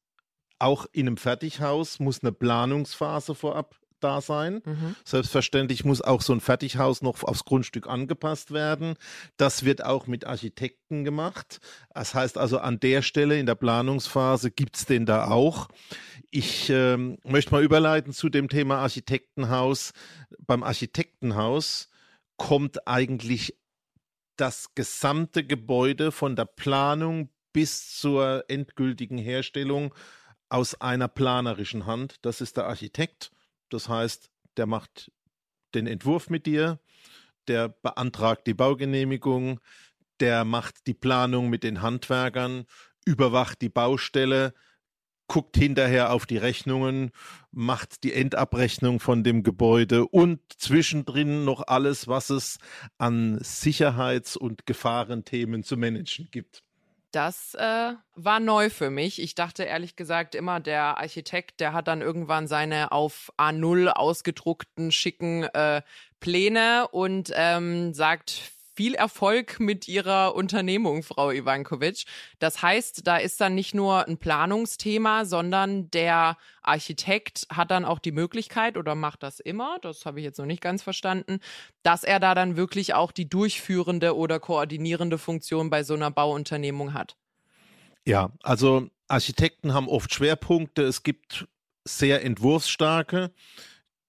Auch 0.58 0.86
in 0.92 1.06
einem 1.06 1.16
Fertighaus 1.18 1.98
muss 1.98 2.22
eine 2.22 2.32
Planungsphase 2.32 3.34
vorab 3.34 3.81
da 4.02 4.20
sein. 4.20 4.62
Mhm. 4.64 4.96
Selbstverständlich 5.04 5.84
muss 5.84 6.02
auch 6.02 6.22
so 6.22 6.32
ein 6.32 6.40
Fertighaus 6.40 7.02
noch 7.02 7.22
aufs 7.22 7.44
Grundstück 7.44 7.86
angepasst 7.86 8.52
werden. 8.52 8.94
Das 9.36 9.64
wird 9.64 9.84
auch 9.84 10.06
mit 10.06 10.26
Architekten 10.26 11.04
gemacht. 11.04 11.60
Das 11.94 12.14
heißt 12.14 12.38
also, 12.38 12.58
an 12.58 12.80
der 12.80 13.02
Stelle 13.02 13.38
in 13.38 13.46
der 13.46 13.54
Planungsphase 13.54 14.50
gibt 14.50 14.76
es 14.76 14.86
den 14.86 15.06
da 15.06 15.28
auch. 15.28 15.68
Ich 16.30 16.70
äh, 16.70 16.96
möchte 16.96 17.52
mal 17.52 17.62
überleiten 17.62 18.12
zu 18.12 18.28
dem 18.28 18.48
Thema 18.48 18.78
Architektenhaus. 18.78 19.92
Beim 20.46 20.62
Architektenhaus 20.62 21.88
kommt 22.36 22.86
eigentlich 22.88 23.54
das 24.36 24.74
gesamte 24.74 25.44
Gebäude 25.44 26.10
von 26.12 26.36
der 26.36 26.46
Planung 26.46 27.28
bis 27.52 27.98
zur 27.98 28.44
endgültigen 28.48 29.18
Herstellung 29.18 29.94
aus 30.48 30.80
einer 30.80 31.08
planerischen 31.08 31.86
Hand. 31.86 32.16
Das 32.22 32.40
ist 32.40 32.56
der 32.56 32.66
Architekt. 32.66 33.31
Das 33.72 33.88
heißt, 33.88 34.30
der 34.56 34.66
macht 34.66 35.10
den 35.74 35.86
Entwurf 35.86 36.28
mit 36.28 36.46
dir, 36.46 36.80
der 37.48 37.68
beantragt 37.68 38.46
die 38.46 38.54
Baugenehmigung, 38.54 39.60
der 40.20 40.44
macht 40.44 40.86
die 40.86 40.94
Planung 40.94 41.48
mit 41.48 41.64
den 41.64 41.82
Handwerkern, 41.82 42.66
überwacht 43.04 43.62
die 43.62 43.70
Baustelle, 43.70 44.54
guckt 45.26 45.56
hinterher 45.56 46.12
auf 46.12 46.26
die 46.26 46.36
Rechnungen, 46.36 47.10
macht 47.50 48.04
die 48.04 48.12
Endabrechnung 48.12 49.00
von 49.00 49.24
dem 49.24 49.42
Gebäude 49.42 50.06
und 50.06 50.40
zwischendrin 50.58 51.44
noch 51.44 51.66
alles, 51.66 52.06
was 52.06 52.28
es 52.28 52.58
an 52.98 53.38
Sicherheits- 53.38 54.36
und 54.36 54.66
Gefahrenthemen 54.66 55.62
zu 55.62 55.78
managen 55.78 56.28
gibt. 56.30 56.62
Das 57.12 57.54
äh, 57.54 57.92
war 58.14 58.40
neu 58.40 58.70
für 58.70 58.88
mich. 58.88 59.20
Ich 59.20 59.34
dachte 59.34 59.64
ehrlich 59.64 59.96
gesagt 59.96 60.34
immer, 60.34 60.60
der 60.60 60.96
Architekt, 60.96 61.60
der 61.60 61.74
hat 61.74 61.86
dann 61.86 62.00
irgendwann 62.00 62.48
seine 62.48 62.90
auf 62.90 63.30
A0 63.36 63.88
ausgedruckten 63.88 64.90
schicken 64.90 65.44
äh, 65.44 65.82
Pläne 66.20 66.88
und 66.90 67.30
ähm, 67.34 67.92
sagt 67.92 68.52
viel 68.74 68.94
Erfolg 68.94 69.60
mit 69.60 69.88
Ihrer 69.88 70.34
Unternehmung, 70.34 71.02
Frau 71.02 71.30
Ivankovic. 71.30 72.04
Das 72.38 72.62
heißt, 72.62 73.06
da 73.06 73.16
ist 73.16 73.40
dann 73.40 73.54
nicht 73.54 73.74
nur 73.74 74.06
ein 74.06 74.18
Planungsthema, 74.18 75.24
sondern 75.24 75.90
der 75.90 76.36
Architekt 76.62 77.46
hat 77.50 77.70
dann 77.70 77.84
auch 77.84 77.98
die 77.98 78.12
Möglichkeit 78.12 78.76
oder 78.76 78.94
macht 78.94 79.22
das 79.22 79.40
immer, 79.40 79.78
das 79.82 80.06
habe 80.06 80.20
ich 80.20 80.24
jetzt 80.24 80.38
noch 80.38 80.46
nicht 80.46 80.62
ganz 80.62 80.82
verstanden, 80.82 81.40
dass 81.82 82.04
er 82.04 82.20
da 82.20 82.34
dann 82.34 82.56
wirklich 82.56 82.94
auch 82.94 83.12
die 83.12 83.28
durchführende 83.28 84.16
oder 84.16 84.40
koordinierende 84.40 85.18
Funktion 85.18 85.70
bei 85.70 85.82
so 85.82 85.94
einer 85.94 86.10
Bauunternehmung 86.10 86.94
hat. 86.94 87.16
Ja, 88.04 88.30
also 88.42 88.88
Architekten 89.08 89.74
haben 89.74 89.88
oft 89.88 90.12
Schwerpunkte. 90.14 90.82
Es 90.82 91.02
gibt 91.02 91.46
sehr 91.84 92.24
entwurfsstarke 92.24 93.32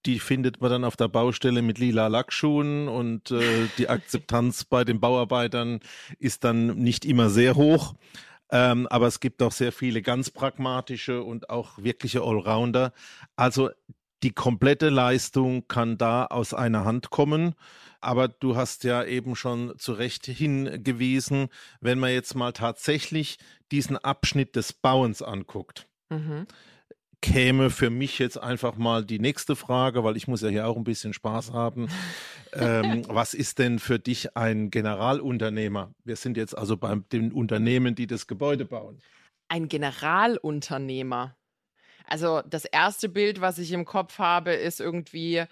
die 0.06 0.20
findet 0.20 0.62
man 0.62 0.70
dann 0.70 0.84
auf 0.84 0.96
der 0.96 1.08
Baustelle 1.08 1.62
mit 1.62 1.80
lila 1.80 2.08
Lackschuhen 2.08 2.88
und 2.88 3.32
äh, 3.32 3.68
die 3.78 3.90
Akzeptanz 3.90 4.66
bei 4.66 4.84
den 4.84 5.00
Bauarbeitern 5.00 5.80
ist 6.20 6.44
dann 6.44 6.78
nicht 6.78 7.06
immer 7.06 7.30
sehr 7.30 7.56
hoch. 7.56 7.96
Ähm, 8.52 8.88
aber 8.88 9.08
es 9.08 9.20
gibt 9.20 9.42
auch 9.42 9.52
sehr 9.52 9.72
viele 9.72 10.02
ganz 10.02 10.30
pragmatische 10.30 11.24
und 11.24 11.50
auch 11.50 11.78
wirkliche 11.78 12.22
Allrounder. 12.22 12.94
Also 13.36 13.72
die 14.22 14.32
komplette 14.32 14.90
Leistung 14.90 15.68
kann 15.68 15.98
da 15.98 16.26
aus 16.26 16.54
einer 16.54 16.86
Hand 16.86 17.10
kommen. 17.10 17.56
Aber 18.00 18.28
du 18.28 18.56
hast 18.58 18.84
ja 18.84 19.04
eben 19.04 19.36
schon 19.36 19.74
zu 19.78 19.94
Recht 19.94 20.26
hingewiesen, 20.26 21.48
wenn 21.80 22.00
man 22.00 22.12
jetzt 22.12 22.36
mal 22.36 22.52
tatsächlich 22.52 23.40
diesen 23.72 23.98
Abschnitt 23.98 24.56
des 24.58 24.74
Bauens 24.74 25.22
anguckt. 25.22 25.88
Mhm 26.10 26.46
käme 27.24 27.70
für 27.70 27.89
mich 27.89 28.20
jetzt 28.20 28.38
einfach 28.38 28.75
mal 28.75 29.06
die 29.06 29.18
nächste 29.18 29.56
Frage, 29.56 30.03
weil 30.03 30.18
ich 30.18 30.27
muss 30.27 30.42
ja 30.42 30.50
hier 30.50 30.68
auch 30.68 30.75
ein 30.75 30.84
bisschen 30.84 31.13
Spaß 31.13 31.53
haben. 31.53 31.88
ähm, 32.53 33.03
was 33.08 33.34
ist 33.34 33.60
denn 33.60 33.80
für 33.80 33.98
dich 33.98 34.36
ein 34.36 34.70
Generalunternehmer? 34.70 35.94
Wir 36.03 36.18
sind 36.18 36.36
jetzt 36.36 36.56
also 36.56 36.75
bei 36.75 36.94
den 37.13 37.32
Unternehmen, 37.32 37.96
die 37.96 38.08
das 38.08 38.27
Gebäude 38.27 38.65
bauen. 38.65 39.01
Ein 39.48 39.70
Generalunternehmer. 39.70 41.38
Also 42.06 42.42
das 42.42 42.65
erste 42.65 43.08
Bild, 43.08 43.39
was 43.39 43.58
ich 43.58 43.72
im 43.72 43.86
Kopf 43.86 44.20
habe, 44.20 44.51
ist 44.51 44.82
irgendwie 44.82 45.46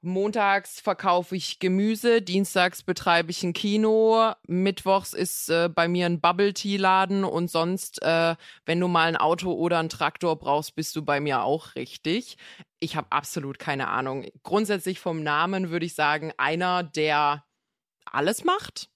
Montags 0.00 0.80
verkaufe 0.80 1.34
ich 1.34 1.58
Gemüse, 1.58 2.22
dienstags 2.22 2.84
betreibe 2.84 3.32
ich 3.32 3.42
ein 3.42 3.52
Kino, 3.52 4.32
mittwochs 4.46 5.12
ist 5.12 5.48
äh, 5.48 5.68
bei 5.68 5.88
mir 5.88 6.06
ein 6.06 6.20
Bubble 6.20 6.54
Tea 6.54 6.76
Laden 6.76 7.24
und 7.24 7.50
sonst, 7.50 8.00
äh, 8.02 8.36
wenn 8.64 8.78
du 8.78 8.86
mal 8.86 9.08
ein 9.08 9.16
Auto 9.16 9.52
oder 9.52 9.80
einen 9.80 9.88
Traktor 9.88 10.38
brauchst, 10.38 10.76
bist 10.76 10.94
du 10.94 11.04
bei 11.04 11.18
mir 11.18 11.42
auch 11.42 11.74
richtig. 11.74 12.36
Ich 12.78 12.94
habe 12.94 13.08
absolut 13.10 13.58
keine 13.58 13.88
Ahnung. 13.88 14.24
Grundsätzlich 14.44 15.00
vom 15.00 15.24
Namen 15.24 15.70
würde 15.70 15.86
ich 15.86 15.96
sagen, 15.96 16.32
einer, 16.36 16.84
der 16.84 17.44
alles 18.04 18.44
macht. 18.44 18.88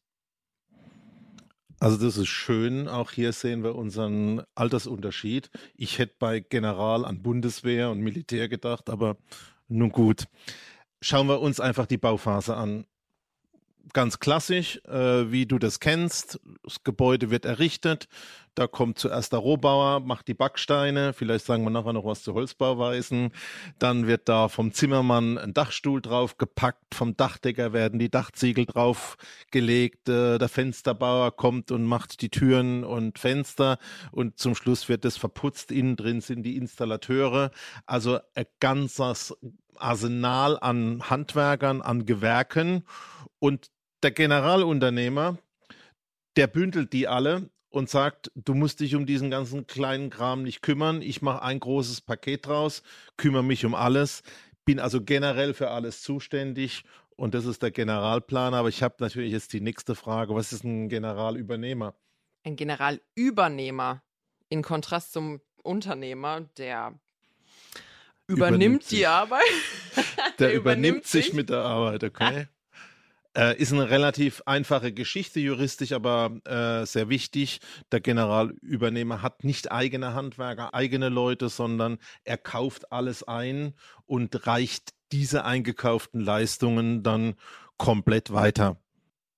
Also 1.80 1.96
das 1.96 2.16
ist 2.16 2.28
schön. 2.28 2.86
Auch 2.86 3.10
hier 3.10 3.32
sehen 3.32 3.64
wir 3.64 3.74
unseren 3.74 4.44
Altersunterschied. 4.54 5.50
Ich 5.74 5.98
hätte 5.98 6.14
bei 6.20 6.38
General 6.38 7.04
an 7.04 7.22
Bundeswehr 7.22 7.90
und 7.90 7.98
Militär 7.98 8.48
gedacht, 8.48 8.88
aber 8.88 9.16
nun 9.66 9.90
gut 9.90 10.28
schauen 11.02 11.26
wir 11.26 11.40
uns 11.40 11.60
einfach 11.60 11.86
die 11.86 11.98
Bauphase 11.98 12.56
an. 12.56 12.86
Ganz 13.92 14.20
klassisch, 14.20 14.80
äh, 14.86 15.30
wie 15.30 15.44
du 15.44 15.58
das 15.58 15.80
kennst. 15.80 16.40
Das 16.62 16.84
Gebäude 16.84 17.30
wird 17.30 17.44
errichtet. 17.44 18.08
Da 18.54 18.66
kommt 18.66 18.98
zuerst 18.98 19.32
der 19.32 19.38
Rohbauer, 19.38 20.00
macht 20.00 20.28
die 20.28 20.34
Backsteine. 20.34 21.14
Vielleicht 21.14 21.46
sagen 21.46 21.64
wir 21.64 21.70
nachher 21.70 21.94
noch 21.94 22.04
was 22.04 22.22
zu 22.22 22.34
Holzbauweisen. 22.34 23.32
Dann 23.78 24.06
wird 24.06 24.28
da 24.28 24.48
vom 24.48 24.72
Zimmermann 24.72 25.38
ein 25.38 25.54
Dachstuhl 25.54 26.02
drauf 26.02 26.36
gepackt. 26.36 26.94
Vom 26.94 27.16
Dachdecker 27.16 27.72
werden 27.72 27.98
die 27.98 28.10
Dachziegel 28.10 28.66
draufgelegt. 28.66 30.08
Äh, 30.08 30.38
der 30.38 30.48
Fensterbauer 30.48 31.34
kommt 31.34 31.70
und 31.70 31.84
macht 31.84 32.20
die 32.20 32.28
Türen 32.28 32.84
und 32.84 33.18
Fenster. 33.18 33.78
Und 34.10 34.38
zum 34.38 34.54
Schluss 34.54 34.88
wird 34.88 35.04
es 35.06 35.16
verputzt. 35.16 35.72
Innen 35.72 35.96
drin 35.96 36.20
sind 36.20 36.42
die 36.42 36.56
Installateure. 36.56 37.50
Also 37.86 38.20
ein 38.34 38.46
ganzes 38.60 39.34
Arsenal 39.76 40.58
an 40.60 41.02
Handwerkern, 41.08 41.80
an 41.80 42.06
Gewerken 42.06 42.84
und 43.42 43.72
der 44.04 44.12
Generalunternehmer, 44.12 45.36
der 46.36 46.46
bündelt 46.46 46.92
die 46.92 47.08
alle 47.08 47.50
und 47.70 47.90
sagt, 47.90 48.30
du 48.36 48.54
musst 48.54 48.78
dich 48.78 48.94
um 48.94 49.04
diesen 49.04 49.32
ganzen 49.32 49.66
kleinen 49.66 50.10
Kram 50.10 50.44
nicht 50.44 50.62
kümmern. 50.62 51.02
Ich 51.02 51.22
mache 51.22 51.42
ein 51.42 51.58
großes 51.58 52.02
Paket 52.02 52.46
draus, 52.46 52.84
kümmere 53.16 53.42
mich 53.42 53.64
um 53.64 53.74
alles, 53.74 54.22
bin 54.64 54.78
also 54.78 55.02
generell 55.02 55.54
für 55.54 55.70
alles 55.72 56.02
zuständig 56.02 56.84
und 57.16 57.34
das 57.34 57.44
ist 57.44 57.62
der 57.62 57.72
Generalplaner. 57.72 58.58
Aber 58.58 58.68
ich 58.68 58.80
habe 58.80 58.94
natürlich 59.00 59.32
jetzt 59.32 59.52
die 59.52 59.60
nächste 59.60 59.96
Frage, 59.96 60.36
was 60.36 60.52
ist 60.52 60.62
ein 60.62 60.88
Generalübernehmer? 60.88 61.96
Ein 62.44 62.54
Generalübernehmer 62.54 64.04
in 64.50 64.62
Kontrast 64.62 65.12
zum 65.12 65.40
Unternehmer, 65.64 66.42
der 66.58 66.94
übernimmt, 68.28 68.88
die 68.92 69.04
Arbeit. 69.04 69.42
Der, 69.96 70.30
der 70.38 70.54
übernimmt 70.54 71.06
sich 71.06 71.32
mit 71.32 71.50
der 71.50 71.62
Arbeit, 71.62 72.04
okay. 72.04 72.46
Äh, 73.34 73.56
ist 73.56 73.72
eine 73.72 73.88
relativ 73.88 74.42
einfache 74.44 74.92
Geschichte, 74.92 75.40
juristisch 75.40 75.92
aber 75.92 76.36
äh, 76.44 76.84
sehr 76.84 77.08
wichtig. 77.08 77.60
Der 77.90 78.00
Generalübernehmer 78.00 79.22
hat 79.22 79.42
nicht 79.42 79.72
eigene 79.72 80.12
Handwerker, 80.12 80.74
eigene 80.74 81.08
Leute, 81.08 81.48
sondern 81.48 81.98
er 82.24 82.36
kauft 82.36 82.92
alles 82.92 83.22
ein 83.22 83.74
und 84.04 84.46
reicht 84.46 84.92
diese 85.12 85.44
eingekauften 85.46 86.20
Leistungen 86.20 87.02
dann 87.02 87.34
komplett 87.78 88.32
weiter. 88.34 88.76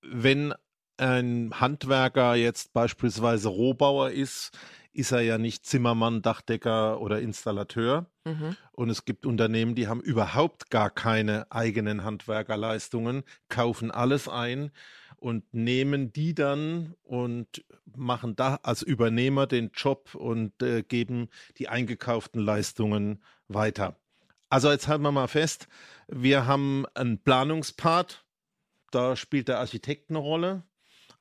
Wenn 0.01 0.53
ein 0.97 1.51
Handwerker 1.53 2.35
jetzt 2.35 2.73
beispielsweise 2.73 3.47
Rohbauer 3.47 4.11
ist, 4.11 4.51
ist 4.95 5.11
er 5.11 5.21
ja 5.21 5.37
nicht 5.37 5.65
Zimmermann, 5.65 6.21
Dachdecker 6.21 7.01
oder 7.01 7.19
Installateur. 7.19 8.07
Mhm. 8.23 8.55
Und 8.71 8.89
es 8.89 9.05
gibt 9.05 9.25
Unternehmen, 9.25 9.75
die 9.75 9.87
haben 9.87 10.01
überhaupt 10.01 10.69
gar 10.69 10.89
keine 10.89 11.51
eigenen 11.51 12.03
Handwerkerleistungen, 12.03 13.23
kaufen 13.49 13.91
alles 13.91 14.27
ein 14.27 14.71
und 15.17 15.53
nehmen 15.53 16.13
die 16.13 16.33
dann 16.33 16.95
und 17.03 17.63
machen 17.95 18.35
da 18.35 18.59
als 18.63 18.81
Übernehmer 18.81 19.47
den 19.47 19.71
Job 19.73 20.15
und 20.15 20.61
äh, 20.61 20.83
geben 20.83 21.29
die 21.57 21.67
eingekauften 21.67 22.41
Leistungen 22.41 23.23
weiter. 23.47 23.95
Also 24.49 24.71
jetzt 24.71 24.87
halten 24.87 25.03
wir 25.03 25.11
mal 25.11 25.27
fest, 25.27 25.67
wir 26.07 26.45
haben 26.45 26.85
einen 26.93 27.17
Planungspart, 27.17 28.23
da 28.91 29.15
spielt 29.15 29.47
der 29.47 29.59
Architekt 29.59 30.09
eine 30.09 30.19
Rolle. 30.19 30.63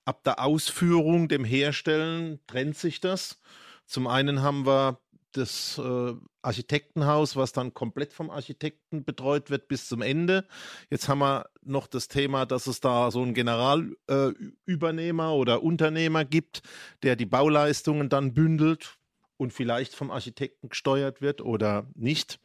Ab 0.05 0.23
der 0.23 0.41
Ausführung, 0.41 1.29
dem 1.29 1.45
Herstellen 1.45 2.39
trennt 2.47 2.77
sich 2.77 3.01
das. 3.01 3.41
Zum 3.87 4.07
einen 4.07 4.43
haben 4.43 4.67
wir 4.67 4.99
das 5.37 5.79
äh, 5.79 6.15
Architektenhaus, 6.43 7.37
was 7.37 7.53
dann 7.53 7.75
komplett 7.75 8.13
vom 8.13 8.31
Architekten 8.31 9.05
betreut 9.05 9.51
wird 9.51 9.69
bis 9.69 9.89
zum 9.89 10.03
Ende. 10.03 10.47
Jetzt 10.91 11.09
haben 11.09 11.19
wir 11.19 11.51
noch 11.63 11.87
das 11.87 12.09
Thema, 12.09 12.47
dass 12.47 12.67
es 12.67 12.81
da 12.81 13.11
so 13.11 13.23
einen 13.23 13.35
Generalübernehmer 13.35 15.29
äh, 15.29 15.35
oder 15.35 15.63
Unternehmer 15.63 16.25
gibt, 16.25 16.63
der 17.03 17.17
die 17.17 17.27
Bauleistungen 17.27 18.09
dann 18.09 18.35
bündelt 18.35 18.99
und 19.37 19.53
vielleicht 19.53 19.95
vom 19.95 20.11
Architekten 20.11 20.69
gesteuert 20.69 21.21
wird 21.21 21.41
oder 21.41 21.91
nicht. 21.95 22.39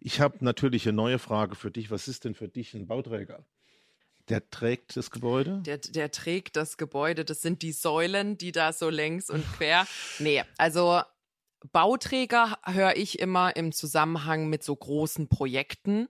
Ich 0.00 0.20
habe 0.20 0.44
natürlich 0.44 0.86
eine 0.88 0.96
neue 0.96 1.18
Frage 1.18 1.54
für 1.54 1.70
dich. 1.70 1.90
Was 1.90 2.08
ist 2.08 2.24
denn 2.24 2.34
für 2.34 2.48
dich 2.48 2.74
ein 2.74 2.86
Bauträger? 2.86 3.44
Der 4.28 4.48
trägt 4.48 4.96
das 4.96 5.10
Gebäude? 5.10 5.60
Der, 5.66 5.78
der 5.78 6.10
trägt 6.10 6.56
das 6.56 6.78
Gebäude. 6.78 7.24
Das 7.24 7.42
sind 7.42 7.60
die 7.62 7.72
Säulen, 7.72 8.38
die 8.38 8.52
da 8.52 8.72
so 8.72 8.88
längs 8.88 9.28
und 9.28 9.44
quer. 9.52 9.86
nee, 10.18 10.42
also 10.56 11.02
Bauträger 11.72 12.58
höre 12.64 12.96
ich 12.96 13.18
immer 13.18 13.56
im 13.56 13.72
Zusammenhang 13.72 14.48
mit 14.48 14.62
so 14.62 14.74
großen 14.74 15.28
Projekten. 15.28 16.08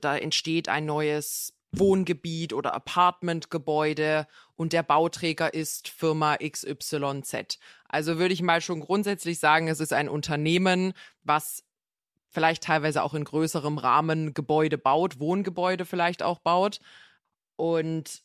Da 0.00 0.16
entsteht 0.16 0.68
ein 0.68 0.86
neues 0.86 1.54
Wohngebiet 1.72 2.52
oder 2.52 2.74
Apartmentgebäude 2.74 4.26
und 4.54 4.72
der 4.72 4.82
Bauträger 4.82 5.52
ist 5.52 5.88
Firma 5.88 6.36
XYZ. 6.36 7.58
Also 7.88 8.18
würde 8.18 8.34
ich 8.34 8.42
mal 8.42 8.60
schon 8.60 8.80
grundsätzlich 8.80 9.38
sagen, 9.38 9.68
es 9.68 9.80
ist 9.80 9.92
ein 9.92 10.08
Unternehmen, 10.08 10.92
was 11.22 11.64
vielleicht 12.28 12.64
teilweise 12.64 13.02
auch 13.02 13.14
in 13.14 13.24
größerem 13.24 13.78
Rahmen 13.78 14.34
Gebäude 14.34 14.78
baut, 14.78 15.18
Wohngebäude 15.18 15.84
vielleicht 15.84 16.22
auch 16.22 16.38
baut 16.38 16.80
und, 17.56 18.22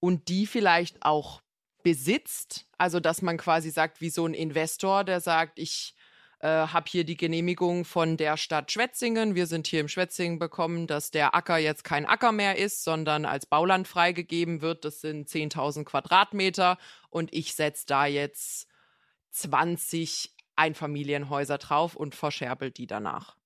und 0.00 0.28
die 0.28 0.46
vielleicht 0.46 1.04
auch 1.04 1.42
besitzt. 1.82 2.66
Also, 2.78 3.00
dass 3.00 3.22
man 3.22 3.36
quasi 3.36 3.70
sagt, 3.70 4.00
wie 4.00 4.10
so 4.10 4.26
ein 4.26 4.34
Investor, 4.34 5.04
der 5.04 5.20
sagt, 5.20 5.58
ich 5.58 5.94
äh, 6.42 6.48
habe 6.48 6.86
hier 6.88 7.04
die 7.04 7.16
Genehmigung 7.16 7.84
von 7.84 8.16
der 8.16 8.36
Stadt 8.36 8.72
Schwetzingen. 8.72 9.34
Wir 9.34 9.46
sind 9.46 9.68
hier 9.68 9.80
im 9.80 9.88
Schwetzingen 9.88 10.38
bekommen, 10.38 10.86
dass 10.86 11.10
der 11.10 11.34
Acker 11.34 11.58
jetzt 11.58 11.84
kein 11.84 12.04
Acker 12.04 12.32
mehr 12.32 12.58
ist, 12.58 12.82
sondern 12.82 13.24
als 13.24 13.46
Bauland 13.46 13.86
freigegeben 13.86 14.60
wird. 14.60 14.84
Das 14.84 15.00
sind 15.00 15.28
10.000 15.28 15.84
Quadratmeter 15.84 16.78
und 17.10 17.32
ich 17.32 17.54
setze 17.54 17.86
da 17.86 18.06
jetzt 18.06 18.66
20 19.30 20.34
Einfamilienhäuser 20.56 21.58
drauf 21.58 21.94
und 21.94 22.14
verscherbel 22.14 22.70
die 22.70 22.86
danach. 22.86 23.36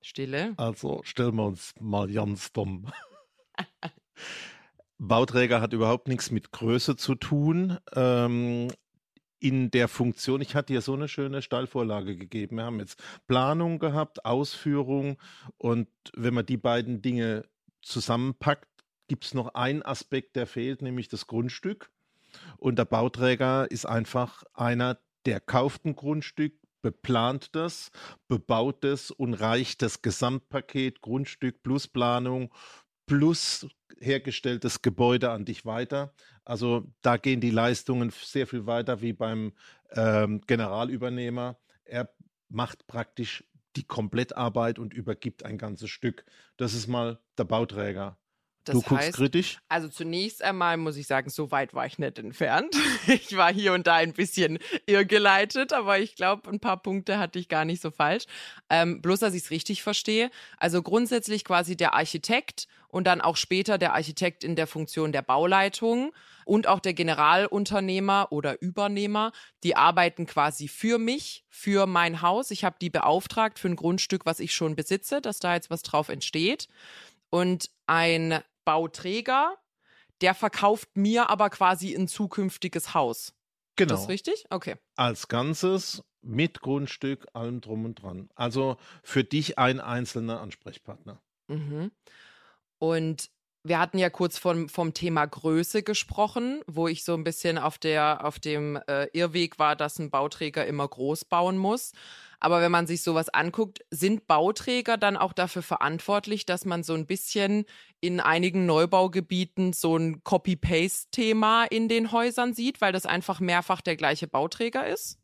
Stille. 0.00 0.54
Also 0.56 1.00
stellen 1.04 1.36
wir 1.36 1.46
uns 1.46 1.74
mal 1.80 2.10
ganz 2.10 2.52
dumm. 2.52 2.90
Bauträger 4.98 5.60
hat 5.60 5.72
überhaupt 5.72 6.08
nichts 6.08 6.30
mit 6.30 6.50
Größe 6.50 6.96
zu 6.96 7.14
tun. 7.14 7.78
Ähm, 7.94 8.68
in 9.40 9.70
der 9.70 9.86
Funktion, 9.86 10.40
ich 10.40 10.56
hatte 10.56 10.74
ja 10.74 10.80
so 10.80 10.94
eine 10.94 11.08
schöne 11.08 11.42
Stallvorlage 11.42 12.16
gegeben. 12.16 12.56
Wir 12.56 12.64
haben 12.64 12.80
jetzt 12.80 13.00
Planung 13.28 13.78
gehabt, 13.78 14.24
Ausführung 14.24 15.16
und 15.56 15.88
wenn 16.16 16.34
man 16.34 16.46
die 16.46 16.56
beiden 16.56 17.02
Dinge 17.02 17.44
zusammenpackt, 17.82 18.68
gibt 19.06 19.24
es 19.24 19.34
noch 19.34 19.54
einen 19.54 19.82
Aspekt, 19.82 20.36
der 20.36 20.46
fehlt, 20.46 20.82
nämlich 20.82 21.08
das 21.08 21.26
Grundstück. 21.26 21.90
Und 22.58 22.78
der 22.78 22.84
Bauträger 22.84 23.70
ist 23.70 23.86
einfach 23.86 24.44
einer, 24.54 24.98
der 25.24 25.40
kauft 25.40 25.84
ein 25.84 25.96
Grundstück, 25.96 26.54
beplant 26.82 27.54
das, 27.54 27.90
bebaut 28.28 28.84
es 28.84 29.10
und 29.10 29.34
reicht 29.34 29.82
das 29.82 30.02
Gesamtpaket 30.02 31.00
Grundstück 31.00 31.62
plus 31.62 31.88
Planung 31.88 32.52
plus 33.08 33.66
hergestelltes 33.98 34.82
Gebäude 34.82 35.30
an 35.30 35.44
dich 35.44 35.66
weiter. 35.66 36.14
Also 36.44 36.86
da 37.02 37.16
gehen 37.16 37.40
die 37.40 37.50
Leistungen 37.50 38.10
sehr 38.10 38.46
viel 38.46 38.66
weiter 38.66 39.00
wie 39.02 39.12
beim 39.12 39.52
ähm, 39.90 40.42
Generalübernehmer. 40.46 41.58
Er 41.84 42.14
macht 42.48 42.86
praktisch 42.86 43.44
die 43.76 43.84
Komplettarbeit 43.84 44.78
und 44.78 44.94
übergibt 44.94 45.44
ein 45.44 45.58
ganzes 45.58 45.90
Stück. 45.90 46.24
Das 46.56 46.74
ist 46.74 46.86
mal 46.86 47.18
der 47.36 47.44
Bauträger. 47.44 48.18
Das 48.68 48.76
du 48.76 48.82
guckst 48.82 49.06
heißt, 49.06 49.16
kritisch? 49.16 49.58
Also 49.68 49.88
zunächst 49.88 50.42
einmal 50.42 50.76
muss 50.76 50.96
ich 50.96 51.06
sagen, 51.06 51.30
so 51.30 51.50
weit 51.50 51.74
war 51.74 51.86
ich 51.86 51.98
nicht 51.98 52.18
entfernt. 52.18 52.74
Ich 53.06 53.36
war 53.36 53.52
hier 53.52 53.72
und 53.72 53.86
da 53.86 53.94
ein 53.94 54.12
bisschen 54.12 54.58
irrgeleitet, 54.86 55.72
aber 55.72 55.98
ich 55.98 56.14
glaube, 56.14 56.50
ein 56.50 56.60
paar 56.60 56.82
Punkte 56.82 57.18
hatte 57.18 57.38
ich 57.38 57.48
gar 57.48 57.64
nicht 57.64 57.80
so 57.80 57.90
falsch. 57.90 58.24
Ähm, 58.68 59.00
bloß, 59.00 59.20
dass 59.20 59.34
ich 59.34 59.44
es 59.44 59.50
richtig 59.50 59.82
verstehe. 59.82 60.30
Also 60.58 60.82
grundsätzlich 60.82 61.44
quasi 61.44 61.76
der 61.76 61.94
Architekt 61.94 62.68
und 62.88 63.06
dann 63.06 63.20
auch 63.20 63.36
später 63.36 63.78
der 63.78 63.94
Architekt 63.94 64.44
in 64.44 64.56
der 64.56 64.66
Funktion 64.66 65.12
der 65.12 65.22
Bauleitung 65.22 66.12
und 66.44 66.66
auch 66.66 66.80
der 66.80 66.94
Generalunternehmer 66.94 68.28
oder 68.30 68.60
Übernehmer, 68.62 69.32
die 69.62 69.76
arbeiten 69.76 70.26
quasi 70.26 70.66
für 70.66 70.98
mich, 70.98 71.44
für 71.50 71.86
mein 71.86 72.22
Haus. 72.22 72.50
Ich 72.50 72.64
habe 72.64 72.76
die 72.80 72.90
beauftragt 72.90 73.58
für 73.58 73.68
ein 73.68 73.76
Grundstück, 73.76 74.24
was 74.24 74.40
ich 74.40 74.54
schon 74.54 74.74
besitze, 74.74 75.20
dass 75.20 75.38
da 75.38 75.54
jetzt 75.54 75.70
was 75.70 75.82
drauf 75.82 76.08
entsteht. 76.08 76.68
Und 77.30 77.70
ein 77.86 78.40
Bauträger, 78.68 79.56
der 80.20 80.34
verkauft 80.34 80.94
mir 80.94 81.30
aber 81.30 81.48
quasi 81.48 81.94
ein 81.94 82.06
zukünftiges 82.06 82.92
Haus. 82.92 83.32
Genau. 83.76 83.94
Ist 83.94 84.00
das 84.02 84.08
richtig? 84.10 84.44
Okay. 84.50 84.76
Als 84.94 85.28
Ganzes 85.28 86.04
mit 86.20 86.60
Grundstück, 86.60 87.26
allem 87.32 87.62
drum 87.62 87.86
und 87.86 88.02
dran. 88.02 88.28
Also 88.34 88.76
für 89.02 89.24
dich 89.24 89.58
ein 89.58 89.80
einzelner 89.80 90.42
Ansprechpartner. 90.42 91.22
Mhm. 91.46 91.92
Und 92.76 93.30
wir 93.68 93.78
hatten 93.78 93.98
ja 93.98 94.10
kurz 94.10 94.38
vom, 94.38 94.68
vom 94.68 94.94
Thema 94.94 95.26
Größe 95.26 95.82
gesprochen, 95.82 96.62
wo 96.66 96.88
ich 96.88 97.04
so 97.04 97.14
ein 97.14 97.24
bisschen 97.24 97.58
auf, 97.58 97.78
der, 97.78 98.24
auf 98.24 98.38
dem 98.38 98.76
äh, 98.88 99.06
Irrweg 99.12 99.58
war, 99.58 99.76
dass 99.76 99.98
ein 99.98 100.10
Bauträger 100.10 100.66
immer 100.66 100.88
groß 100.88 101.24
bauen 101.24 101.58
muss. 101.58 101.92
Aber 102.40 102.60
wenn 102.60 102.70
man 102.70 102.86
sich 102.86 103.02
sowas 103.02 103.28
anguckt, 103.28 103.80
sind 103.90 104.26
Bauträger 104.26 104.96
dann 104.96 105.16
auch 105.16 105.32
dafür 105.32 105.62
verantwortlich, 105.62 106.46
dass 106.46 106.64
man 106.64 106.82
so 106.82 106.94
ein 106.94 107.06
bisschen 107.06 107.64
in 108.00 108.20
einigen 108.20 108.64
Neubaugebieten 108.64 109.72
so 109.72 109.96
ein 109.96 110.22
Copy-Paste-Thema 110.22 111.64
in 111.64 111.88
den 111.88 112.12
Häusern 112.12 112.54
sieht, 112.54 112.80
weil 112.80 112.92
das 112.92 113.06
einfach 113.06 113.40
mehrfach 113.40 113.80
der 113.80 113.96
gleiche 113.96 114.28
Bauträger 114.28 114.86
ist? 114.86 115.18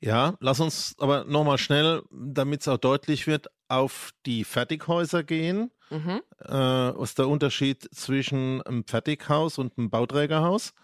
Ja, 0.00 0.36
lass 0.40 0.60
uns 0.60 0.94
aber 0.98 1.24
nochmal 1.24 1.58
schnell, 1.58 2.02
damit 2.10 2.60
es 2.60 2.68
auch 2.68 2.78
deutlich 2.78 3.26
wird, 3.26 3.48
auf 3.68 4.12
die 4.26 4.44
Fertighäuser 4.44 5.22
gehen. 5.22 5.70
Mhm. 5.90 6.22
Äh, 6.40 6.48
was 6.48 7.10
ist 7.10 7.18
der 7.18 7.28
Unterschied 7.28 7.88
zwischen 7.94 8.62
einem 8.62 8.84
Fertighaus 8.84 9.58
und 9.58 9.78
einem 9.78 9.90
Bauträgerhaus? 9.90 10.74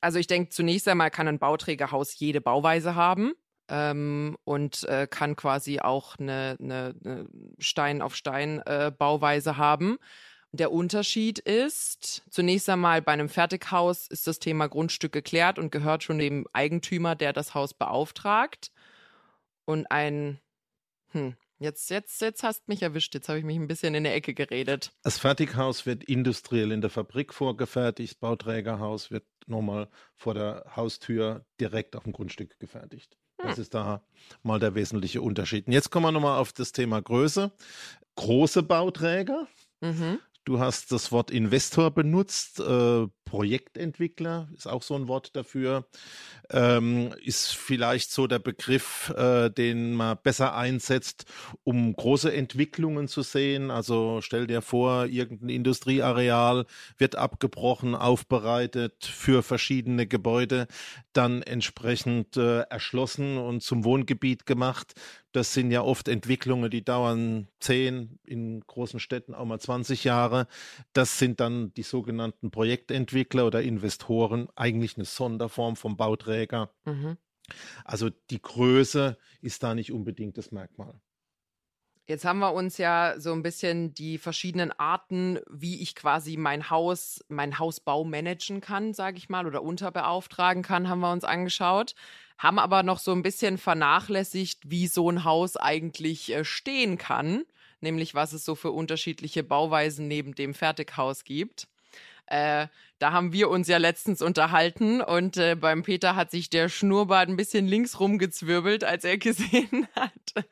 Also 0.00 0.18
ich 0.18 0.26
denke, 0.26 0.50
zunächst 0.50 0.88
einmal 0.88 1.10
kann 1.10 1.28
ein 1.28 1.38
Bauträgerhaus 1.38 2.18
jede 2.18 2.40
Bauweise 2.40 2.94
haben 2.96 3.34
ähm, 3.68 4.36
und 4.44 4.82
äh, 4.84 5.06
kann 5.08 5.36
quasi 5.36 5.78
auch 5.78 6.18
eine, 6.18 6.56
eine, 6.60 6.94
eine 7.04 7.28
Stein 7.58 8.02
auf 8.02 8.16
Stein 8.16 8.60
äh, 8.66 8.90
Bauweise 8.96 9.56
haben. 9.56 9.98
Der 10.54 10.70
Unterschied 10.70 11.38
ist, 11.38 12.24
zunächst 12.28 12.68
einmal 12.68 13.00
bei 13.00 13.12
einem 13.12 13.30
Fertighaus 13.30 14.06
ist 14.08 14.26
das 14.26 14.38
Thema 14.38 14.68
Grundstück 14.68 15.12
geklärt 15.12 15.58
und 15.58 15.72
gehört 15.72 16.02
schon 16.02 16.18
dem 16.18 16.46
Eigentümer, 16.52 17.14
der 17.14 17.32
das 17.32 17.54
Haus 17.54 17.72
beauftragt. 17.72 18.70
Und 19.64 19.90
ein, 19.90 20.40
hm, 21.12 21.36
jetzt, 21.62 21.90
jetzt, 21.90 22.20
jetzt 22.20 22.42
hast 22.42 22.68
mich 22.68 22.82
erwischt. 22.82 23.14
Jetzt 23.14 23.28
habe 23.28 23.38
ich 23.38 23.44
mich 23.44 23.56
ein 23.56 23.66
bisschen 23.66 23.94
in 23.94 24.04
der 24.04 24.14
Ecke 24.14 24.34
geredet. 24.34 24.92
Das 25.02 25.18
Fertighaus 25.18 25.86
wird 25.86 26.04
industriell 26.04 26.72
in 26.72 26.80
der 26.80 26.90
Fabrik 26.90 27.32
vorgefertigt. 27.32 28.14
Das 28.14 28.18
Bauträgerhaus 28.18 29.10
wird 29.10 29.24
nochmal 29.46 29.88
vor 30.16 30.34
der 30.34 30.64
Haustür 30.76 31.44
direkt 31.60 31.96
auf 31.96 32.04
dem 32.04 32.12
Grundstück 32.12 32.58
gefertigt. 32.60 33.16
Das 33.38 33.58
ist 33.58 33.74
da 33.74 34.02
mal 34.42 34.60
der 34.60 34.74
wesentliche 34.74 35.20
Unterschied. 35.20 35.66
Und 35.66 35.72
jetzt 35.72 35.90
kommen 35.90 36.06
wir 36.06 36.12
nochmal 36.12 36.38
auf 36.38 36.52
das 36.52 36.72
Thema 36.72 37.02
Größe. 37.02 37.50
Große 38.14 38.62
Bauträger. 38.62 39.48
Mhm. 39.80 40.20
Du 40.44 40.58
hast 40.58 40.92
das 40.92 41.12
Wort 41.12 41.30
Investor 41.30 41.90
benutzt, 41.90 42.60
äh, 42.60 43.06
Projektentwickler 43.32 44.46
ist 44.54 44.68
auch 44.68 44.82
so 44.82 44.94
ein 44.94 45.08
Wort 45.08 45.34
dafür. 45.34 45.86
Ähm, 46.50 47.14
ist 47.24 47.56
vielleicht 47.56 48.10
so 48.10 48.26
der 48.26 48.40
Begriff, 48.40 49.08
äh, 49.16 49.48
den 49.48 49.94
man 49.94 50.18
besser 50.22 50.54
einsetzt, 50.54 51.24
um 51.64 51.96
große 51.96 52.30
Entwicklungen 52.30 53.08
zu 53.08 53.22
sehen. 53.22 53.70
Also 53.70 54.20
stell 54.20 54.46
dir 54.46 54.60
vor, 54.60 55.06
irgendein 55.06 55.48
Industrieareal 55.48 56.66
wird 56.98 57.16
abgebrochen, 57.16 57.94
aufbereitet 57.94 59.06
für 59.06 59.42
verschiedene 59.42 60.06
Gebäude, 60.06 60.66
dann 61.14 61.40
entsprechend 61.40 62.36
äh, 62.36 62.60
erschlossen 62.64 63.38
und 63.38 63.62
zum 63.62 63.84
Wohngebiet 63.84 64.44
gemacht. 64.44 64.92
Das 65.32 65.54
sind 65.54 65.70
ja 65.70 65.80
oft 65.80 66.08
Entwicklungen, 66.08 66.70
die 66.70 66.84
dauern 66.84 67.48
zehn, 67.58 68.18
in 68.26 68.60
großen 68.60 69.00
Städten 69.00 69.34
auch 69.34 69.46
mal 69.46 69.58
20 69.58 70.04
Jahre. 70.04 70.46
Das 70.92 71.18
sind 71.18 71.40
dann 71.40 71.72
die 71.72 71.82
sogenannten 71.82 72.50
Projektentwickler 73.22 73.46
oder 73.46 73.62
Investoren, 73.62 74.48
eigentlich 74.56 74.96
eine 74.96 75.04
Sonderform 75.04 75.76
vom 75.76 75.96
Bauträger. 75.96 76.70
Mhm. 76.84 77.16
Also 77.84 78.10
die 78.30 78.40
Größe 78.40 79.18
ist 79.40 79.62
da 79.62 79.74
nicht 79.74 79.92
unbedingt 79.92 80.38
das 80.38 80.52
Merkmal. 80.52 81.00
Jetzt 82.06 82.24
haben 82.24 82.40
wir 82.40 82.52
uns 82.52 82.78
ja 82.78 83.14
so 83.18 83.32
ein 83.32 83.42
bisschen 83.42 83.94
die 83.94 84.18
verschiedenen 84.18 84.72
Arten, 84.72 85.38
wie 85.48 85.80
ich 85.80 85.94
quasi 85.94 86.36
mein 86.36 86.68
Haus, 86.68 87.24
mein 87.28 87.58
Hausbau 87.58 88.04
managen 88.04 88.60
kann, 88.60 88.92
sage 88.92 89.18
ich 89.18 89.28
mal, 89.28 89.46
oder 89.46 89.62
unterbeauftragen 89.62 90.62
kann, 90.62 90.88
haben 90.88 91.00
wir 91.00 91.12
uns 91.12 91.24
angeschaut. 91.24 91.94
Haben 92.38 92.58
aber 92.58 92.82
noch 92.82 92.98
so 92.98 93.12
ein 93.12 93.22
bisschen 93.22 93.56
vernachlässigt, 93.56 94.68
wie 94.68 94.88
so 94.88 95.08
ein 95.08 95.22
Haus 95.22 95.56
eigentlich 95.56 96.34
äh, 96.34 96.44
stehen 96.44 96.98
kann, 96.98 97.44
nämlich 97.80 98.16
was 98.16 98.32
es 98.32 98.44
so 98.44 98.56
für 98.56 98.72
unterschiedliche 98.72 99.44
Bauweisen 99.44 100.08
neben 100.08 100.34
dem 100.34 100.54
Fertighaus 100.54 101.22
gibt. 101.22 101.68
Äh, 102.32 102.68
da 102.98 103.12
haben 103.12 103.34
wir 103.34 103.50
uns 103.50 103.68
ja 103.68 103.76
letztens 103.76 104.22
unterhalten 104.22 105.02
und 105.02 105.36
äh, 105.36 105.54
beim 105.54 105.82
Peter 105.82 106.16
hat 106.16 106.30
sich 106.30 106.48
der 106.48 106.70
Schnurrbart 106.70 107.28
ein 107.28 107.36
bisschen 107.36 107.66
links 107.66 108.00
rumgezwirbelt, 108.00 108.84
als 108.84 109.04
er 109.04 109.18
gesehen 109.18 109.86
hat, 109.94 110.46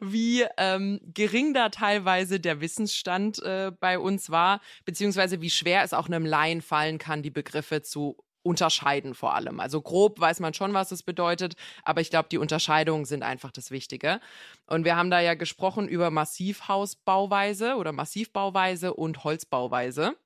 wie 0.00 0.46
ähm, 0.56 0.98
gering 1.12 1.52
da 1.52 1.68
teilweise 1.68 2.40
der 2.40 2.62
Wissensstand 2.62 3.42
äh, 3.42 3.70
bei 3.78 3.98
uns 3.98 4.30
war, 4.30 4.62
beziehungsweise 4.86 5.42
wie 5.42 5.50
schwer 5.50 5.82
es 5.82 5.92
auch 5.92 6.06
einem 6.06 6.24
Laien 6.24 6.62
fallen 6.62 6.96
kann, 6.96 7.22
die 7.22 7.30
Begriffe 7.30 7.82
zu 7.82 8.16
unterscheiden 8.42 9.12
vor 9.12 9.34
allem. 9.34 9.60
Also 9.60 9.82
grob 9.82 10.18
weiß 10.18 10.40
man 10.40 10.54
schon, 10.54 10.72
was 10.72 10.92
es 10.92 11.02
bedeutet, 11.02 11.54
aber 11.82 12.00
ich 12.00 12.08
glaube, 12.08 12.30
die 12.30 12.38
Unterscheidungen 12.38 13.04
sind 13.04 13.24
einfach 13.24 13.50
das 13.50 13.70
Wichtige. 13.70 14.20
Und 14.66 14.86
wir 14.86 14.96
haben 14.96 15.10
da 15.10 15.20
ja 15.20 15.34
gesprochen 15.34 15.86
über 15.86 16.10
Massivhausbauweise 16.10 17.74
oder 17.74 17.92
Massivbauweise 17.92 18.94
und 18.94 19.22
Holzbauweise. 19.22 20.16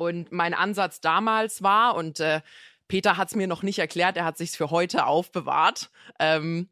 Und 0.00 0.32
mein 0.32 0.54
Ansatz 0.54 1.02
damals 1.02 1.62
war, 1.62 1.94
und 1.94 2.20
äh, 2.20 2.40
Peter 2.88 3.18
hat 3.18 3.28
es 3.28 3.34
mir 3.34 3.46
noch 3.46 3.62
nicht 3.62 3.78
erklärt, 3.78 4.16
er 4.16 4.24
hat 4.24 4.38
sich 4.38 4.52
für 4.52 4.70
heute 4.70 5.04
aufbewahrt. 5.04 5.90
Ähm, 6.18 6.70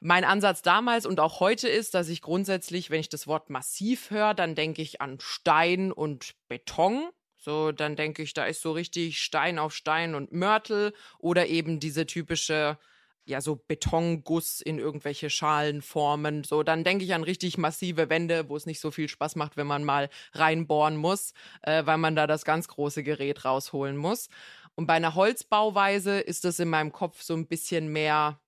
mein 0.00 0.24
Ansatz 0.24 0.62
damals 0.62 1.04
und 1.04 1.20
auch 1.20 1.40
heute 1.40 1.68
ist, 1.68 1.92
dass 1.92 2.08
ich 2.08 2.22
grundsätzlich, 2.22 2.88
wenn 2.88 3.00
ich 3.00 3.10
das 3.10 3.26
Wort 3.26 3.50
massiv 3.50 4.10
höre, 4.10 4.32
dann 4.32 4.54
denke 4.54 4.80
ich 4.80 5.02
an 5.02 5.18
Stein 5.20 5.92
und 5.92 6.36
Beton. 6.48 7.10
So, 7.36 7.70
dann 7.70 7.96
denke 7.96 8.22
ich, 8.22 8.32
da 8.32 8.46
ist 8.46 8.62
so 8.62 8.72
richtig 8.72 9.20
Stein 9.20 9.58
auf 9.58 9.74
Stein 9.74 10.14
und 10.14 10.32
Mörtel 10.32 10.94
oder 11.18 11.48
eben 11.48 11.80
diese 11.80 12.06
typische 12.06 12.78
ja, 13.24 13.40
so 13.40 13.56
Betonguss 13.56 14.60
in 14.60 14.78
irgendwelche 14.78 15.30
Schalenformen. 15.30 16.44
So, 16.44 16.62
dann 16.62 16.84
denke 16.84 17.04
ich 17.04 17.14
an 17.14 17.22
richtig 17.22 17.58
massive 17.58 18.08
Wände, 18.08 18.48
wo 18.48 18.56
es 18.56 18.66
nicht 18.66 18.80
so 18.80 18.90
viel 18.90 19.08
Spaß 19.08 19.36
macht, 19.36 19.56
wenn 19.56 19.66
man 19.66 19.84
mal 19.84 20.08
reinbohren 20.32 20.96
muss, 20.96 21.32
äh, 21.62 21.86
weil 21.86 21.98
man 21.98 22.16
da 22.16 22.26
das 22.26 22.44
ganz 22.44 22.68
große 22.68 23.02
Gerät 23.02 23.44
rausholen 23.44 23.96
muss. 23.96 24.28
Und 24.74 24.86
bei 24.86 24.94
einer 24.94 25.14
Holzbauweise 25.14 26.20
ist 26.20 26.44
es 26.44 26.58
in 26.58 26.68
meinem 26.68 26.92
Kopf 26.92 27.22
so 27.22 27.34
ein 27.34 27.46
bisschen 27.46 27.92
mehr 27.92 28.40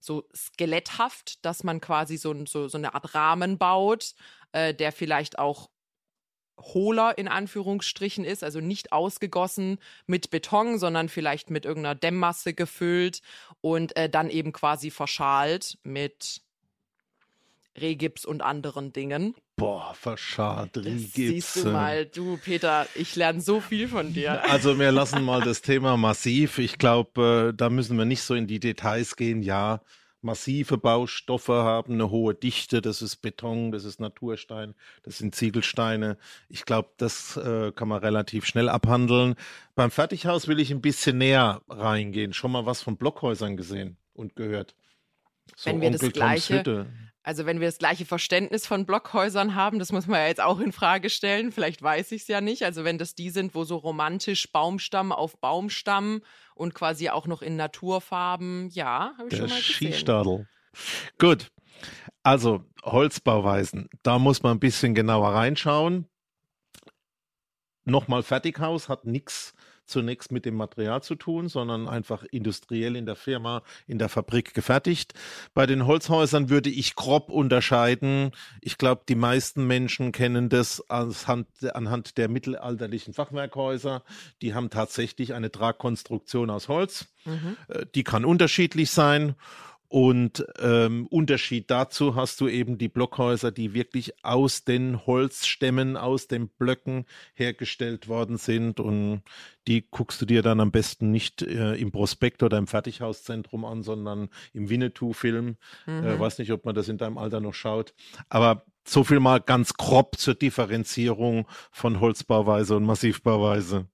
so 0.00 0.28
skeletthaft, 0.34 1.44
dass 1.44 1.64
man 1.64 1.80
quasi 1.80 2.16
so, 2.16 2.34
so, 2.46 2.68
so 2.68 2.78
eine 2.78 2.94
Art 2.94 3.14
Rahmen 3.14 3.58
baut, 3.58 4.14
äh, 4.52 4.72
der 4.74 4.92
vielleicht 4.92 5.38
auch 5.38 5.70
hohler 6.60 7.16
in 7.18 7.28
Anführungsstrichen 7.28 8.24
ist, 8.24 8.44
also 8.44 8.60
nicht 8.60 8.92
ausgegossen 8.92 9.78
mit 10.06 10.30
Beton, 10.30 10.78
sondern 10.78 11.08
vielleicht 11.08 11.50
mit 11.50 11.64
irgendeiner 11.64 11.94
Dämmmasse 11.94 12.54
gefüllt 12.54 13.22
und 13.60 13.96
äh, 13.96 14.08
dann 14.08 14.30
eben 14.30 14.52
quasi 14.52 14.90
verschalt 14.90 15.78
mit 15.82 16.42
Rehgips 17.80 18.24
und 18.24 18.42
anderen 18.42 18.92
Dingen. 18.92 19.34
Boah, 19.56 19.94
verschalt, 19.94 20.76
Rehgips. 20.76 21.14
Siehst 21.14 21.56
du 21.56 21.70
mal, 21.70 22.06
du 22.06 22.36
Peter, 22.36 22.86
ich 22.94 23.16
lerne 23.16 23.40
so 23.40 23.60
viel 23.60 23.88
von 23.88 24.12
dir. 24.12 24.42
Also 24.48 24.78
wir 24.78 24.92
lassen 24.92 25.24
mal 25.24 25.42
das 25.42 25.62
Thema 25.62 25.96
massiv. 25.96 26.58
Ich 26.58 26.78
glaube, 26.78 27.50
äh, 27.50 27.56
da 27.56 27.70
müssen 27.70 27.98
wir 27.98 28.04
nicht 28.04 28.22
so 28.22 28.34
in 28.34 28.46
die 28.46 28.60
Details 28.60 29.16
gehen. 29.16 29.42
Ja, 29.42 29.80
massive 30.22 30.78
Baustoffe 30.78 31.48
haben, 31.48 31.94
eine 31.94 32.10
hohe 32.10 32.34
Dichte, 32.34 32.80
das 32.80 33.02
ist 33.02 33.16
Beton, 33.16 33.72
das 33.72 33.84
ist 33.84 34.00
Naturstein, 34.00 34.74
das 35.02 35.18
sind 35.18 35.34
Ziegelsteine. 35.34 36.18
Ich 36.48 36.64
glaube, 36.64 36.88
das 36.96 37.36
äh, 37.36 37.72
kann 37.72 37.88
man 37.88 38.00
relativ 38.00 38.44
schnell 38.46 38.68
abhandeln. 38.68 39.36
Beim 39.74 39.90
Fertighaus 39.90 40.48
will 40.48 40.60
ich 40.60 40.70
ein 40.70 40.80
bisschen 40.80 41.18
näher 41.18 41.62
reingehen. 41.68 42.32
Schon 42.32 42.52
mal 42.52 42.66
was 42.66 42.82
von 42.82 42.96
Blockhäusern 42.96 43.56
gesehen 43.56 43.96
und 44.14 44.36
gehört. 44.36 44.74
So 45.56 45.70
Wenn 45.70 45.80
wir 45.80 45.88
Onkel 45.88 46.00
das 46.00 46.12
gleiche, 46.12 46.86
also 47.22 47.44
wenn 47.44 47.60
wir 47.60 47.68
das 47.68 47.76
gleiche 47.78 48.06
Verständnis 48.06 48.66
von 48.66 48.86
Blockhäusern 48.86 49.54
haben, 49.54 49.78
das 49.78 49.92
muss 49.92 50.06
man 50.06 50.20
ja 50.20 50.28
jetzt 50.28 50.40
auch 50.40 50.60
in 50.60 50.72
Frage 50.72 51.10
stellen. 51.10 51.52
Vielleicht 51.52 51.82
weiß 51.82 52.12
ich 52.12 52.22
es 52.22 52.28
ja 52.28 52.40
nicht. 52.40 52.62
Also 52.64 52.84
wenn 52.84 52.96
das 52.96 53.14
die 53.14 53.28
sind, 53.28 53.54
wo 53.54 53.64
so 53.64 53.76
romantisch 53.76 54.50
Baumstamm 54.50 55.12
auf 55.12 55.38
Baumstamm 55.38 56.22
und 56.54 56.74
quasi 56.74 57.10
auch 57.10 57.26
noch 57.26 57.42
in 57.42 57.56
Naturfarben, 57.56 58.70
ja, 58.70 59.12
habe 59.18 59.24
ich 59.24 59.30
Der 59.30 59.36
schon 59.40 59.48
mal 59.48 59.58
gesehen. 59.58 59.92
Skistadel. 59.92 60.48
Gut. 61.18 61.50
Also 62.22 62.64
Holzbauweisen, 62.82 63.88
da 64.02 64.18
muss 64.18 64.42
man 64.42 64.56
ein 64.56 64.60
bisschen 64.60 64.94
genauer 64.94 65.34
reinschauen. 65.34 66.06
Nochmal 67.84 68.22
Fertighaus 68.22 68.88
hat 68.88 69.04
nichts 69.04 69.54
zunächst 69.88 70.30
mit 70.32 70.44
dem 70.44 70.54
Material 70.54 71.02
zu 71.02 71.14
tun, 71.14 71.48
sondern 71.48 71.88
einfach 71.88 72.24
industriell 72.30 72.96
in 72.96 73.06
der 73.06 73.16
Firma, 73.16 73.62
in 73.86 73.98
der 73.98 74.08
Fabrik 74.08 74.54
gefertigt. 74.54 75.14
Bei 75.54 75.66
den 75.66 75.86
Holzhäusern 75.86 76.50
würde 76.50 76.70
ich 76.70 76.94
grob 76.94 77.30
unterscheiden. 77.30 78.32
Ich 78.60 78.78
glaube, 78.78 79.02
die 79.08 79.14
meisten 79.14 79.66
Menschen 79.66 80.12
kennen 80.12 80.48
das 80.48 80.88
anhand, 80.90 81.48
anhand 81.74 82.18
der 82.18 82.28
mittelalterlichen 82.28 83.14
Fachwerkhäuser. 83.14 84.02
Die 84.42 84.54
haben 84.54 84.70
tatsächlich 84.70 85.34
eine 85.34 85.50
Tragkonstruktion 85.50 86.50
aus 86.50 86.68
Holz. 86.68 87.06
Mhm. 87.24 87.56
Äh, 87.68 87.86
die 87.94 88.04
kann 88.04 88.24
unterschiedlich 88.24 88.90
sein. 88.90 89.34
Und 89.88 90.44
ähm, 90.60 91.06
Unterschied 91.06 91.70
dazu 91.70 92.14
hast 92.14 92.42
du 92.42 92.48
eben 92.48 92.76
die 92.76 92.88
Blockhäuser, 92.88 93.50
die 93.50 93.72
wirklich 93.72 94.22
aus 94.22 94.64
den 94.64 95.06
Holzstämmen, 95.06 95.96
aus 95.96 96.28
den 96.28 96.48
Blöcken 96.48 97.06
hergestellt 97.32 98.06
worden 98.06 98.36
sind. 98.36 98.80
Und 98.80 99.22
die 99.66 99.88
guckst 99.90 100.20
du 100.20 100.26
dir 100.26 100.42
dann 100.42 100.60
am 100.60 100.70
besten 100.70 101.10
nicht 101.10 101.40
äh, 101.40 101.74
im 101.76 101.90
Prospekt 101.90 102.42
oder 102.42 102.58
im 102.58 102.66
Fertighauszentrum 102.66 103.64
an, 103.64 103.82
sondern 103.82 104.28
im 104.52 104.68
Winnetou-Film. 104.68 105.56
Mhm. 105.86 106.04
Äh, 106.04 106.20
weiß 106.20 106.38
nicht, 106.38 106.52
ob 106.52 106.66
man 106.66 106.74
das 106.74 106.88
in 106.88 106.98
deinem 106.98 107.16
Alter 107.16 107.40
noch 107.40 107.54
schaut. 107.54 107.94
Aber 108.28 108.66
so 108.86 109.04
viel 109.04 109.20
mal 109.20 109.40
ganz 109.40 109.72
grob 109.74 110.18
zur 110.18 110.34
Differenzierung 110.34 111.46
von 111.70 112.00
Holzbauweise 112.00 112.76
und 112.76 112.84
Massivbauweise. 112.84 113.86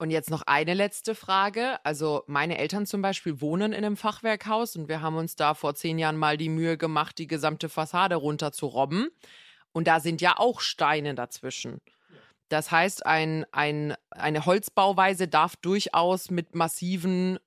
Und 0.00 0.10
jetzt 0.10 0.30
noch 0.30 0.42
eine 0.46 0.74
letzte 0.74 1.16
Frage. 1.16 1.84
Also 1.84 2.22
meine 2.28 2.58
Eltern 2.58 2.86
zum 2.86 3.02
Beispiel 3.02 3.40
wohnen 3.40 3.72
in 3.72 3.84
einem 3.84 3.96
Fachwerkhaus 3.96 4.76
und 4.76 4.88
wir 4.88 5.02
haben 5.02 5.16
uns 5.16 5.34
da 5.34 5.54
vor 5.54 5.74
zehn 5.74 5.98
Jahren 5.98 6.16
mal 6.16 6.36
die 6.36 6.48
Mühe 6.48 6.78
gemacht, 6.78 7.18
die 7.18 7.26
gesamte 7.26 7.68
Fassade 7.68 8.14
runter 8.14 8.52
zu 8.52 8.66
robben. 8.66 9.08
Und 9.72 9.88
da 9.88 9.98
sind 9.98 10.20
ja 10.20 10.38
auch 10.38 10.60
Steine 10.60 11.14
dazwischen. 11.16 11.80
Das 12.48 12.70
heißt, 12.70 13.04
ein, 13.04 13.44
ein, 13.50 13.94
eine 14.10 14.46
Holzbauweise 14.46 15.26
darf 15.26 15.56
durchaus 15.56 16.30
mit 16.30 16.54
massiven 16.54 17.38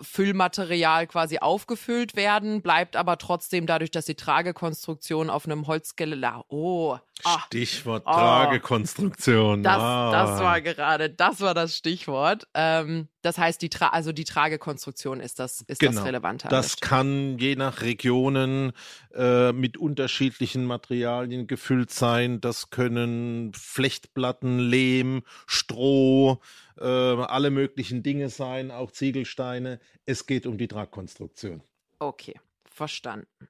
Füllmaterial 0.00 1.06
quasi 1.06 1.38
aufgefüllt 1.38 2.16
werden, 2.16 2.62
bleibt 2.62 2.96
aber 2.96 3.18
trotzdem 3.18 3.66
dadurch, 3.66 3.90
dass 3.90 4.04
die 4.04 4.14
Tragekonstruktion 4.14 5.30
auf 5.30 5.46
einem 5.46 5.66
Holzskelett. 5.66 6.10
Oh, 6.48 6.98
ah, 7.24 7.38
Stichwort 7.46 8.02
oh, 8.06 8.12
Tragekonstruktion. 8.12 9.62
Das, 9.62 9.78
ah. 9.78 10.10
das 10.12 10.40
war 10.40 10.60
gerade, 10.60 11.10
das 11.10 11.40
war 11.40 11.54
das 11.54 11.76
Stichwort. 11.76 12.46
Ähm, 12.54 13.08
das 13.22 13.38
heißt, 13.38 13.60
die 13.60 13.68
Tra 13.68 13.88
also 13.88 14.12
die 14.12 14.24
Tragekonstruktion 14.24 15.20
ist 15.20 15.38
das, 15.38 15.62
ist 15.66 15.80
genau. 15.80 15.92
das 15.92 16.04
Relevante. 16.04 16.48
Das 16.48 16.78
kann 16.78 17.38
je 17.38 17.54
nach 17.54 17.82
Regionen 17.82 18.72
äh, 19.14 19.52
mit 19.52 19.76
unterschiedlichen 19.76 20.64
Materialien 20.64 21.46
gefüllt 21.46 21.90
sein. 21.90 22.40
Das 22.40 22.70
können 22.70 23.52
Flechtplatten, 23.54 24.58
Lehm, 24.58 25.22
Stroh, 25.46 26.40
äh, 26.78 26.84
alle 26.84 27.50
möglichen 27.50 28.02
Dinge 28.02 28.28
sein, 28.28 28.70
auch 28.70 28.90
Ziegelsteine. 28.90 29.80
Es 30.06 30.26
geht 30.26 30.46
um 30.46 30.58
die 30.58 30.68
Tragkonstruktion. 30.68 31.62
Okay, 31.98 32.34
verstanden. 32.64 33.48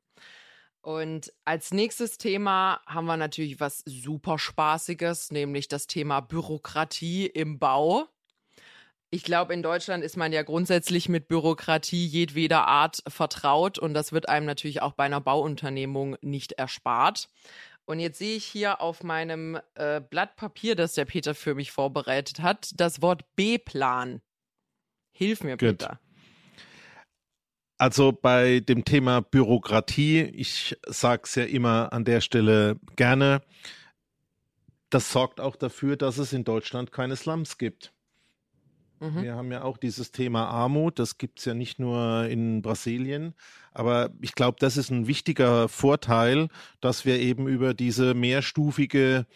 Und 0.83 1.33
als 1.45 1.73
nächstes 1.73 2.17
Thema 2.17 2.81
haben 2.87 3.07
wir 3.07 3.17
natürlich 3.17 3.61
was 3.61 3.83
super 3.85 4.39
Spaßiges, 4.39 5.31
nämlich 5.31 5.69
das 5.69 5.87
Thema 5.87 6.21
Bürokratie 6.21 7.27
im 7.27 7.59
Bau. 7.59 8.07
Ich 9.11 9.25
glaube, 9.25 9.53
in 9.53 9.63
Deutschland 9.63 10.05
ist 10.05 10.17
man 10.17 10.33
ja 10.33 10.43
grundsätzlich 10.43 11.09
mit 11.09 11.27
Bürokratie 11.27 12.07
jedweder 12.07 12.69
Art 12.69 13.03
vertraut 13.09 13.79
und 13.79 13.93
das 13.93 14.13
wird 14.13 14.29
einem 14.29 14.47
natürlich 14.47 14.83
auch 14.83 14.93
bei 14.93 15.05
einer 15.05 15.21
Bauunternehmung 15.21 16.17
nicht 16.23 16.53
erspart. 16.53 17.29
Und 17.91 17.99
jetzt 17.99 18.21
sehe 18.21 18.37
ich 18.37 18.45
hier 18.45 18.81
auf 18.81 19.03
meinem 19.03 19.59
äh, 19.75 20.01
Blatt 20.01 20.37
Papier, 20.37 20.77
das 20.77 20.95
der 20.95 21.07
Peter 21.07 21.35
für 21.35 21.57
mich 21.57 21.73
vorbereitet 21.73 22.39
hat, 22.39 22.71
das 22.77 23.03
Wort 23.03 23.25
B-Plan. 23.35 24.21
Hilf 25.11 25.43
mir, 25.43 25.57
Good. 25.57 25.79
Peter. 25.79 26.01
Also 27.79 28.13
bei 28.13 28.61
dem 28.61 28.85
Thema 28.85 29.23
Bürokratie, 29.23 30.21
ich 30.21 30.79
sage 30.87 31.23
es 31.25 31.35
ja 31.35 31.43
immer 31.43 31.93
an 31.93 32.05
der 32.05 32.21
Stelle 32.21 32.79
gerne, 32.95 33.43
das 34.91 35.11
sorgt 35.11 35.41
auch 35.41 35.57
dafür, 35.57 35.97
dass 35.97 36.19
es 36.19 36.33
in 36.33 36.45
Deutschland 36.45 36.93
keine 36.93 37.17
Slums 37.17 37.59
gibt. 37.59 37.93
Mhm. 39.01 39.23
Wir 39.23 39.35
haben 39.35 39.51
ja 39.51 39.63
auch 39.63 39.79
dieses 39.79 40.13
Thema 40.13 40.47
Armut. 40.47 40.99
Das 40.99 41.19
gibt 41.19 41.41
es 41.41 41.47
ja 41.47 41.55
nicht 41.55 41.79
nur 41.79 42.27
in 42.27 42.63
Brasilien. 42.63 43.35
Aber 43.73 44.11
ich 44.21 44.35
glaube, 44.35 44.59
das 44.61 44.77
ist 44.77 44.91
ein 44.91 45.07
wichtiger 45.07 45.69
Vorteil, 45.69 46.49
dass 46.81 47.05
wir 47.05 47.19
eben 47.19 47.49
über 47.49 47.75
diese 47.75 48.15
mehrstufige 48.15 49.27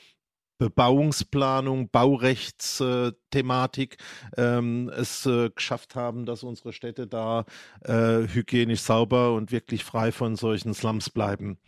Bebauungsplanung, 0.59 1.89
Baurechtsthematik 1.91 3.97
ähm, 4.37 4.89
es 4.97 5.27
äh, 5.27 5.51
geschafft 5.51 5.97
haben, 5.97 6.27
dass 6.27 6.45
unsere 6.45 6.73
Städte 6.73 7.09
da 7.09 7.45
äh, 7.81 8.29
hygienisch 8.29 8.83
sauber 8.83 9.35
und 9.35 9.51
wirklich 9.51 9.83
frei 9.83 10.13
von 10.13 10.37
solchen 10.37 10.73
Slums 10.73 11.11
bleiben. 11.11 11.59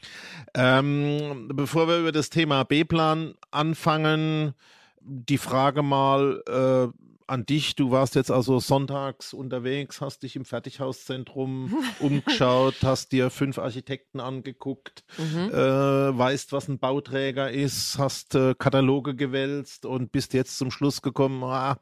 Ähm, 0.54 1.50
bevor 1.52 1.88
wir 1.88 1.98
über 1.98 2.12
das 2.12 2.30
Thema 2.30 2.62
B-Plan 2.62 3.34
anfangen, 3.50 4.54
die 5.00 5.38
Frage 5.38 5.82
mal, 5.82 6.40
äh, 6.46 6.86
an 7.26 7.44
dich. 7.44 7.76
Du 7.76 7.90
warst 7.90 8.14
jetzt 8.14 8.30
also 8.30 8.60
sonntags 8.60 9.32
unterwegs, 9.32 10.00
hast 10.00 10.22
dich 10.22 10.36
im 10.36 10.44
Fertighauszentrum 10.44 11.84
umgeschaut, 12.00 12.76
hast 12.82 13.12
dir 13.12 13.30
fünf 13.30 13.58
Architekten 13.58 14.20
angeguckt, 14.20 15.04
mhm. 15.18 15.50
äh, 15.50 16.18
weißt, 16.18 16.52
was 16.52 16.68
ein 16.68 16.78
Bauträger 16.78 17.50
ist, 17.50 17.98
hast 17.98 18.34
äh, 18.34 18.54
Kataloge 18.56 19.14
gewälzt 19.14 19.86
und 19.86 20.12
bist 20.12 20.34
jetzt 20.34 20.58
zum 20.58 20.70
Schluss 20.70 21.02
gekommen, 21.02 21.42
ah, 21.44 21.78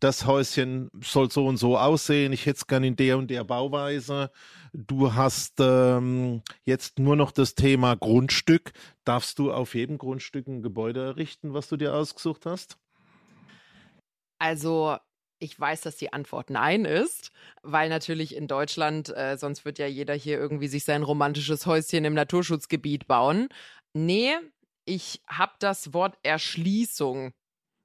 das 0.00 0.26
Häuschen 0.26 0.90
soll 1.02 1.30
so 1.30 1.46
und 1.46 1.56
so 1.56 1.78
aussehen, 1.78 2.32
ich 2.32 2.46
hätte 2.46 2.58
es 2.58 2.66
gern 2.66 2.84
in 2.84 2.96
der 2.96 3.18
und 3.18 3.30
der 3.30 3.44
Bauweise. 3.44 4.30
Du 4.72 5.14
hast 5.14 5.60
ähm, 5.60 6.42
jetzt 6.64 6.98
nur 6.98 7.14
noch 7.14 7.30
das 7.30 7.54
Thema 7.54 7.94
Grundstück. 7.94 8.72
Darfst 9.04 9.38
du 9.38 9.52
auf 9.52 9.76
jedem 9.76 9.98
Grundstück 9.98 10.48
ein 10.48 10.62
Gebäude 10.62 11.04
errichten, 11.04 11.54
was 11.54 11.68
du 11.68 11.76
dir 11.76 11.94
ausgesucht 11.94 12.44
hast? 12.44 12.76
Also, 14.44 14.98
ich 15.38 15.58
weiß, 15.58 15.80
dass 15.80 15.96
die 15.96 16.12
Antwort 16.12 16.50
nein 16.50 16.84
ist, 16.84 17.32
weil 17.62 17.88
natürlich 17.88 18.36
in 18.36 18.46
Deutschland, 18.46 19.08
äh, 19.08 19.38
sonst 19.38 19.64
wird 19.64 19.78
ja 19.78 19.86
jeder 19.86 20.12
hier 20.12 20.36
irgendwie 20.36 20.68
sich 20.68 20.84
sein 20.84 21.02
romantisches 21.02 21.64
Häuschen 21.64 22.04
im 22.04 22.12
Naturschutzgebiet 22.12 23.06
bauen. 23.06 23.48
Nee, 23.94 24.34
ich 24.84 25.22
habe 25.26 25.54
das 25.60 25.94
Wort 25.94 26.18
Erschließung 26.22 27.32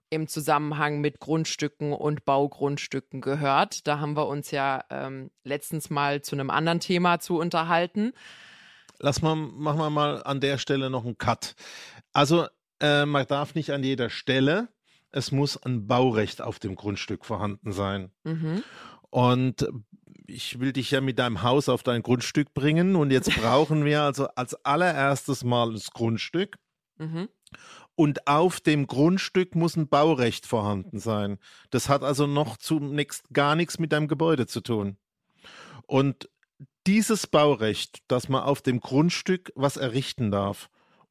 im 0.09 0.27
Zusammenhang 0.27 0.99
mit 0.99 1.21
Grundstücken 1.21 1.93
und 1.93 2.25
Baugrundstücken 2.25 3.21
gehört. 3.21 3.87
Da 3.87 3.99
haben 3.99 4.17
wir 4.17 4.27
uns 4.27 4.51
ja 4.51 4.83
ähm, 4.89 5.31
letztens 5.45 5.89
mal 5.89 6.21
zu 6.21 6.35
einem 6.35 6.49
anderen 6.49 6.81
Thema 6.81 7.19
zu 7.19 7.37
unterhalten. 7.39 8.11
Lass 8.97 9.21
mal, 9.21 9.35
machen 9.35 9.79
wir 9.79 9.89
mal 9.89 10.21
an 10.23 10.41
der 10.41 10.57
Stelle 10.57 10.89
noch 10.89 11.05
einen 11.05 11.17
Cut. 11.17 11.55
Also, 12.11 12.47
äh, 12.81 13.05
man 13.05 13.25
darf 13.27 13.55
nicht 13.55 13.71
an 13.71 13.81
jeder 13.81 14.09
Stelle 14.09 14.67
es 15.11 15.31
muss 15.31 15.57
ein 15.57 15.87
Baurecht 15.87 16.41
auf 16.41 16.59
dem 16.59 16.75
Grundstück 16.75 17.25
vorhanden 17.25 17.71
sein. 17.71 18.11
Mhm. 18.23 18.63
Und 19.09 19.67
ich 20.27 20.59
will 20.59 20.73
dich 20.73 20.91
ja 20.91 21.01
mit 21.01 21.19
deinem 21.19 21.41
Haus 21.41 21.69
auf 21.69 21.83
dein 21.83 22.03
Grundstück 22.03 22.53
bringen 22.53 22.95
und 22.95 23.11
jetzt 23.11 23.29
brauchen 23.41 23.85
wir 23.85 24.03
also 24.03 24.27
als 24.29 24.53
allererstes 24.65 25.43
mal 25.43 25.73
das 25.73 25.91
Grundstück. 25.91 26.57
Mhm. 26.97 27.29
Und 27.95 28.27
auf 28.27 28.61
dem 28.61 28.87
Grundstück 28.87 29.55
muss 29.55 29.75
ein 29.75 29.89
Baurecht 29.89 30.45
vorhanden 30.45 30.99
sein. 30.99 31.37
Das 31.69 31.89
hat 31.89 32.03
also 32.03 32.27
noch 32.27 32.57
zunächst 32.57 33.23
gar 33.33 33.55
nichts 33.55 33.79
mit 33.79 33.91
deinem 33.91 34.07
Gebäude 34.07 34.47
zu 34.47 34.61
tun. 34.61 34.97
Und 35.85 36.29
dieses 36.87 37.27
Baurecht, 37.27 37.99
dass 38.07 38.29
man 38.29 38.43
auf 38.43 38.61
dem 38.61 38.79
Grundstück 38.79 39.51
was 39.55 39.75
errichten 39.75 40.31
darf, 40.31 40.69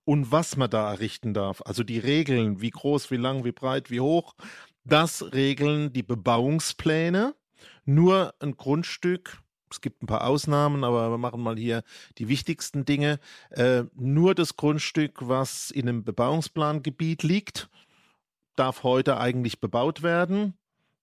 und 0.08 0.32
was 0.32 0.56
man 0.56 0.70
da 0.70 0.90
errichten 0.90 1.34
darf. 1.34 1.60
Also 1.66 1.84
die 1.84 1.98
Regeln, 1.98 2.62
wie 2.62 2.70
groß, 2.70 3.10
wie 3.10 3.18
lang, 3.18 3.44
wie 3.44 3.52
breit, 3.52 3.90
wie 3.90 4.00
hoch, 4.00 4.36
das 4.84 5.34
regeln 5.34 5.92
die 5.92 6.02
Bebauungspläne. 6.02 7.34
Nur 7.84 8.32
ein 8.40 8.56
Grundstück, 8.56 9.42
es 9.70 9.82
gibt 9.82 10.02
ein 10.02 10.06
paar 10.06 10.24
Ausnahmen, 10.26 10.82
aber 10.82 11.10
wir 11.10 11.18
machen 11.18 11.42
mal 11.42 11.58
hier 11.58 11.82
die 12.16 12.28
wichtigsten 12.28 12.86
Dinge. 12.86 13.20
Äh, 13.50 13.82
nur 13.96 14.34
das 14.34 14.56
Grundstück, 14.56 15.28
was 15.28 15.70
in 15.70 15.86
einem 15.86 16.04
Bebauungsplangebiet 16.04 17.22
liegt, 17.22 17.68
darf 18.56 18.84
heute 18.84 19.20
eigentlich 19.20 19.60
bebaut 19.60 20.02
werden. 20.02 20.54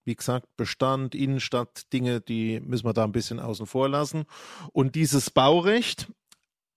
Wie 0.04 0.16
gesagt, 0.16 0.48
Bestand, 0.56 1.14
Innenstadt, 1.14 1.92
Dinge, 1.92 2.20
die 2.20 2.58
müssen 2.58 2.86
wir 2.86 2.92
da 2.92 3.04
ein 3.04 3.12
bisschen 3.12 3.38
außen 3.38 3.66
vor 3.66 3.88
lassen. 3.88 4.24
Und 4.72 4.96
dieses 4.96 5.30
Baurecht 5.30 6.08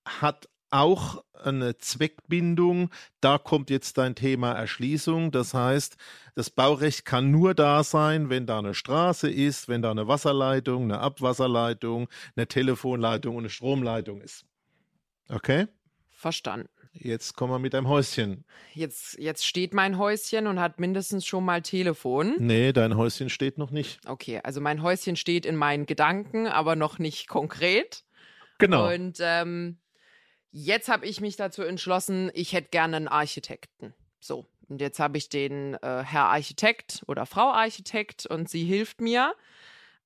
hat 0.05 0.47
auch 0.71 1.23
eine 1.33 1.77
Zweckbindung. 1.77 2.89
Da 3.21 3.37
kommt 3.37 3.69
jetzt 3.69 3.97
dein 3.97 4.15
Thema 4.15 4.53
Erschließung. 4.53 5.31
Das 5.31 5.53
heißt, 5.53 5.97
das 6.35 6.49
Baurecht 6.49 7.05
kann 7.05 7.31
nur 7.31 7.53
da 7.53 7.83
sein, 7.83 8.29
wenn 8.29 8.45
da 8.45 8.59
eine 8.59 8.73
Straße 8.73 9.29
ist, 9.29 9.67
wenn 9.67 9.81
da 9.81 9.91
eine 9.91 10.07
Wasserleitung, 10.07 10.83
eine 10.83 10.99
Abwasserleitung, 10.99 12.07
eine 12.35 12.47
Telefonleitung 12.47 13.35
und 13.35 13.43
eine 13.43 13.49
Stromleitung 13.49 14.21
ist. 14.21 14.45
Okay? 15.29 15.67
Verstanden. 16.09 16.69
Jetzt 16.91 17.35
kommen 17.35 17.53
wir 17.53 17.59
mit 17.59 17.73
deinem 17.73 17.87
Häuschen. 17.87 18.43
Jetzt, 18.73 19.17
jetzt 19.19 19.45
steht 19.45 19.73
mein 19.73 19.97
Häuschen 19.97 20.47
und 20.47 20.59
hat 20.59 20.79
mindestens 20.79 21.25
schon 21.25 21.45
mal 21.45 21.61
Telefon. 21.61 22.35
Nee, 22.39 22.73
dein 22.73 22.97
Häuschen 22.97 23.29
steht 23.29 23.57
noch 23.57 23.71
nicht. 23.71 23.99
Okay, 24.07 24.41
also 24.43 24.59
mein 24.59 24.81
Häuschen 24.81 25.15
steht 25.15 25.45
in 25.45 25.55
meinen 25.55 25.85
Gedanken, 25.85 26.47
aber 26.47 26.75
noch 26.75 26.99
nicht 26.99 27.27
konkret. 27.27 28.03
Genau. 28.57 28.91
Und 28.91 29.19
ähm, 29.21 29.77
Jetzt 30.51 30.89
habe 30.89 31.05
ich 31.05 31.21
mich 31.21 31.35
dazu 31.35 31.61
entschlossen, 31.61 32.31
ich 32.33 32.53
hätte 32.53 32.69
gerne 32.69 32.97
einen 32.97 33.07
Architekten. 33.07 33.93
So, 34.19 34.47
und 34.67 34.81
jetzt 34.81 34.99
habe 34.99 35.17
ich 35.17 35.29
den 35.29 35.75
äh, 35.75 36.03
Herr 36.03 36.25
Architekt 36.25 37.03
oder 37.07 37.25
Frau 37.25 37.51
Architekt 37.51 38.25
und 38.25 38.49
sie 38.49 38.63
hilft 38.63 39.01
mir. 39.01 39.35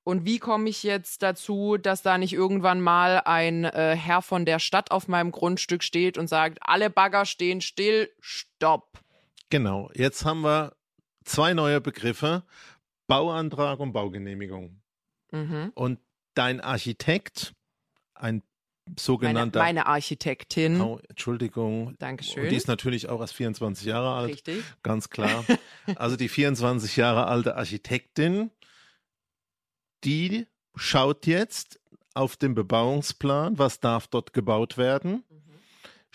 Und 0.03 0.25
wie 0.25 0.37
komme 0.37 0.69
ich 0.69 0.83
jetzt 0.83 1.23
dazu, 1.23 1.77
dass 1.77 2.01
da 2.01 2.17
nicht 2.17 2.33
irgendwann 2.33 2.81
mal 2.81 3.21
ein 3.23 3.63
äh, 3.63 3.95
Herr 3.95 4.21
von 4.21 4.45
der 4.45 4.59
Stadt 4.59 4.91
auf 4.91 5.07
meinem 5.07 5.31
Grundstück 5.31 5.81
steht 5.81 6.17
und 6.17 6.27
sagt, 6.27 6.59
alle 6.61 6.89
Bagger 6.89 7.25
stehen 7.25 7.61
still, 7.61 8.09
stopp. 8.19 8.99
Genau, 9.49 9.89
jetzt 9.93 10.25
haben 10.25 10.41
wir 10.41 10.75
zwei 11.23 11.53
neue 11.53 11.79
Begriffe, 11.79 12.43
Bauantrag 13.07 13.79
und 13.79 13.93
Baugenehmigung. 13.93 14.81
Mhm. 15.31 15.71
Und 15.73 15.99
dein 16.33 16.59
Architekt, 16.59 17.53
ein 18.13 18.43
sogenannter. 18.97 19.59
Meine, 19.59 19.79
meine 19.79 19.87
Architektin. 19.87 20.81
Oh, 20.81 20.99
Entschuldigung. 21.09 21.95
Dankeschön. 21.99 22.43
Und 22.43 22.49
die 22.49 22.55
ist 22.55 22.67
natürlich 22.67 23.09
auch 23.09 23.21
erst 23.21 23.33
24 23.33 23.85
Jahre 23.85 24.13
alt. 24.13 24.29
Richtig. 24.29 24.63
Ganz 24.83 25.09
klar. 25.09 25.45
also 25.95 26.15
die 26.15 26.29
24 26.29 26.97
Jahre 26.97 27.27
alte 27.27 27.55
Architektin, 27.55 28.51
die 30.03 30.47
schaut 30.75 31.27
jetzt 31.27 31.79
auf 32.13 32.35
den 32.35 32.55
Bebauungsplan, 32.55 33.57
was 33.57 33.79
darf 33.79 34.07
dort 34.07 34.33
gebaut 34.33 34.77
werden. 34.77 35.23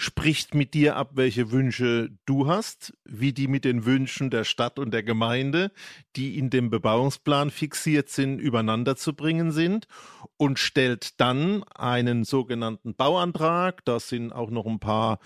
Spricht 0.01 0.55
mit 0.55 0.75
dir 0.75 0.95
ab, 0.95 1.11
welche 1.15 1.51
Wünsche 1.51 2.11
du 2.25 2.47
hast, 2.47 2.93
wie 3.05 3.33
die 3.33 3.49
mit 3.49 3.65
den 3.65 3.85
Wünschen 3.85 4.31
der 4.31 4.45
Stadt 4.45 4.79
und 4.79 4.93
der 4.93 5.03
Gemeinde, 5.03 5.73
die 6.15 6.39
in 6.39 6.51
dem 6.51 6.71
Bebauungsplan 6.71 7.51
fixiert 7.51 8.09
sind, 8.09 8.39
übereinander 8.39 8.95
zu 8.95 9.13
bringen 9.17 9.51
sind 9.51 9.89
und 10.37 10.61
stellt 10.61 11.21
dann 11.21 11.65
einen 11.65 12.23
sogenannten 12.23 12.95
Bauantrag. 12.95 13.85
Da 13.85 13.99
sind 13.99 14.31
auch 14.31 14.51
noch 14.51 14.67
ein 14.67 14.79
paar 14.79 15.19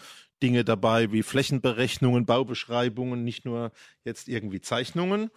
Dinge 0.43 0.65
dabei 0.65 1.13
wie 1.13 1.23
Flächenberechnungen, 1.23 2.25
Baubeschreibungen, 2.25 3.25
nicht 3.25 3.45
nur 3.45 3.73
jetzt 4.05 4.27
irgendwie 4.27 4.63
Zeichnungen. 4.63 5.29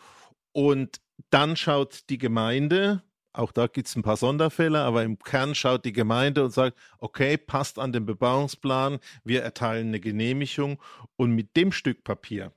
Und 0.54 1.02
dann 1.30 1.58
schaut 1.58 2.10
die 2.10 2.20
Gemeinde, 2.20 3.04
auch 3.38 3.52
da 3.52 3.68
gibt 3.68 3.88
es 3.88 3.96
ein 3.96 4.04
paar 4.04 4.18
Sonderfälle, 4.18 4.82
aber 4.82 5.04
im 5.04 5.20
Kern 5.20 5.56
schaut 5.56 5.86
die 5.86 5.94
Gemeinde 5.94 6.44
und 6.44 6.52
sagt, 6.52 6.78
okay, 7.00 7.38
passt 7.38 7.80
an 7.80 7.92
den 7.92 8.06
Bebauungsplan, 8.06 9.00
wir 9.24 9.44
erteilen 9.44 9.90
eine 9.90 10.00
Genehmigung 10.00 10.82
und 11.16 11.32
mit 11.32 11.56
dem 11.56 11.72
Stück 11.72 12.04
Papier 12.04 12.52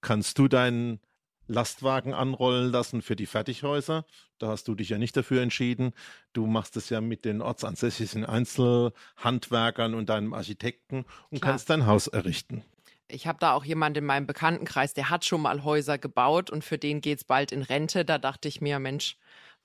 kannst 0.00 0.38
du 0.38 0.48
deinen 0.48 1.00
Lastwagen 1.48 2.12
anrollen 2.12 2.70
lassen 2.70 3.02
für 3.02 3.16
die 3.16 3.26
Fertighäuser. 3.26 4.04
Da 4.38 4.48
hast 4.48 4.68
du 4.68 4.74
dich 4.74 4.88
ja 4.88 4.98
nicht 4.98 5.16
dafür 5.16 5.42
entschieden. 5.42 5.92
Du 6.32 6.46
machst 6.46 6.76
es 6.76 6.90
ja 6.90 7.00
mit 7.00 7.24
den 7.24 7.40
ortsansässigen 7.40 8.24
Einzelhandwerkern 8.24 9.94
und 9.94 10.08
deinem 10.08 10.34
Architekten 10.34 11.04
und 11.30 11.40
Klar. 11.40 11.52
kannst 11.52 11.70
dein 11.70 11.86
Haus 11.86 12.08
errichten. 12.08 12.64
Ich 13.08 13.28
habe 13.28 13.38
da 13.38 13.52
auch 13.52 13.64
jemanden 13.64 14.00
in 14.00 14.04
meinem 14.04 14.26
Bekanntenkreis, 14.26 14.92
der 14.92 15.10
hat 15.10 15.24
schon 15.24 15.40
mal 15.40 15.62
Häuser 15.62 15.96
gebaut 15.96 16.50
und 16.50 16.64
für 16.64 16.76
den 16.76 17.00
geht 17.00 17.18
es 17.18 17.24
bald 17.24 17.52
in 17.52 17.62
Rente. 17.62 18.04
Da 18.04 18.18
dachte 18.18 18.48
ich 18.48 18.60
mir, 18.60 18.80
Mensch, 18.80 19.16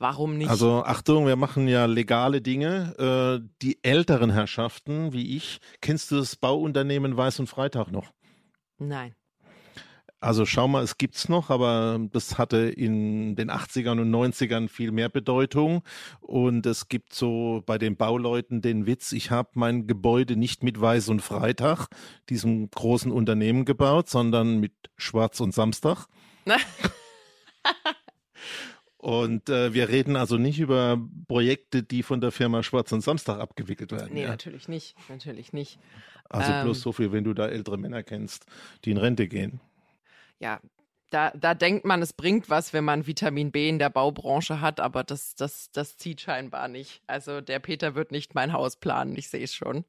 Warum 0.01 0.35
nicht? 0.35 0.49
Also 0.49 0.83
Achtung, 0.83 1.27
wir 1.27 1.35
machen 1.35 1.67
ja 1.67 1.85
legale 1.85 2.41
Dinge. 2.41 2.95
Äh, 3.43 3.47
die 3.61 3.83
älteren 3.83 4.31
Herrschaften, 4.31 5.13
wie 5.13 5.37
ich, 5.37 5.59
kennst 5.79 6.09
du 6.09 6.15
das 6.15 6.35
Bauunternehmen 6.35 7.17
Weiß 7.17 7.39
und 7.39 7.45
Freitag 7.45 7.91
noch? 7.91 8.11
Nein. 8.79 9.13
Also 10.19 10.47
schau 10.47 10.67
mal, 10.67 10.83
es 10.83 10.97
gibt's 10.97 11.29
noch, 11.29 11.51
aber 11.51 11.99
das 12.11 12.39
hatte 12.39 12.57
in 12.57 13.35
den 13.35 13.51
80ern 13.51 14.01
und 14.01 14.09
90ern 14.09 14.69
viel 14.69 14.91
mehr 14.91 15.09
Bedeutung. 15.09 15.83
Und 16.19 16.65
es 16.65 16.87
gibt 16.87 17.13
so 17.13 17.61
bei 17.67 17.77
den 17.77 17.95
Bauleuten 17.95 18.63
den 18.63 18.87
Witz, 18.87 19.11
ich 19.11 19.29
habe 19.29 19.49
mein 19.53 19.85
Gebäude 19.85 20.35
nicht 20.35 20.63
mit 20.63 20.81
Weiß 20.81 21.09
und 21.09 21.21
Freitag, 21.21 21.89
diesem 22.27 22.71
großen 22.71 23.11
Unternehmen 23.11 23.65
gebaut, 23.65 24.09
sondern 24.09 24.59
mit 24.59 24.73
Schwarz 24.97 25.39
und 25.41 25.53
Samstag. 25.53 26.07
Und 29.01 29.49
äh, 29.49 29.73
wir 29.73 29.89
reden 29.89 30.15
also 30.15 30.37
nicht 30.37 30.59
über 30.59 31.01
Projekte, 31.27 31.81
die 31.81 32.03
von 32.03 32.21
der 32.21 32.31
Firma 32.31 32.61
Schwarz 32.61 32.91
und 32.91 33.01
Samstag 33.01 33.39
abgewickelt 33.39 33.91
werden. 33.91 34.13
Nee, 34.13 34.23
ja? 34.23 34.29
natürlich 34.29 34.67
nicht. 34.67 34.95
Natürlich 35.09 35.53
nicht. 35.53 35.79
Also 36.29 36.51
Ähm. 36.51 36.65
bloß 36.65 36.81
so 36.81 36.91
viel, 36.91 37.11
wenn 37.11 37.23
du 37.23 37.33
da 37.33 37.47
ältere 37.47 37.79
Männer 37.79 38.03
kennst, 38.03 38.45
die 38.85 38.91
in 38.91 38.97
Rente 38.97 39.27
gehen. 39.27 39.59
Ja, 40.37 40.61
da, 41.09 41.31
da 41.31 41.55
denkt 41.55 41.83
man, 41.83 42.03
es 42.03 42.13
bringt 42.13 42.51
was, 42.51 42.73
wenn 42.73 42.83
man 42.83 43.07
Vitamin 43.07 43.51
B 43.51 43.69
in 43.69 43.79
der 43.79 43.89
Baubranche 43.89 44.61
hat, 44.61 44.79
aber 44.79 45.03
das, 45.03 45.33
das, 45.33 45.71
das 45.71 45.97
zieht 45.97 46.21
scheinbar 46.21 46.67
nicht. 46.67 47.01
Also 47.07 47.41
der 47.41 47.57
Peter 47.57 47.95
wird 47.95 48.11
nicht 48.11 48.35
mein 48.35 48.53
Haus 48.53 48.75
planen, 48.75 49.15
ich 49.17 49.29
sehe 49.29 49.43
es 49.43 49.55
schon. 49.55 49.83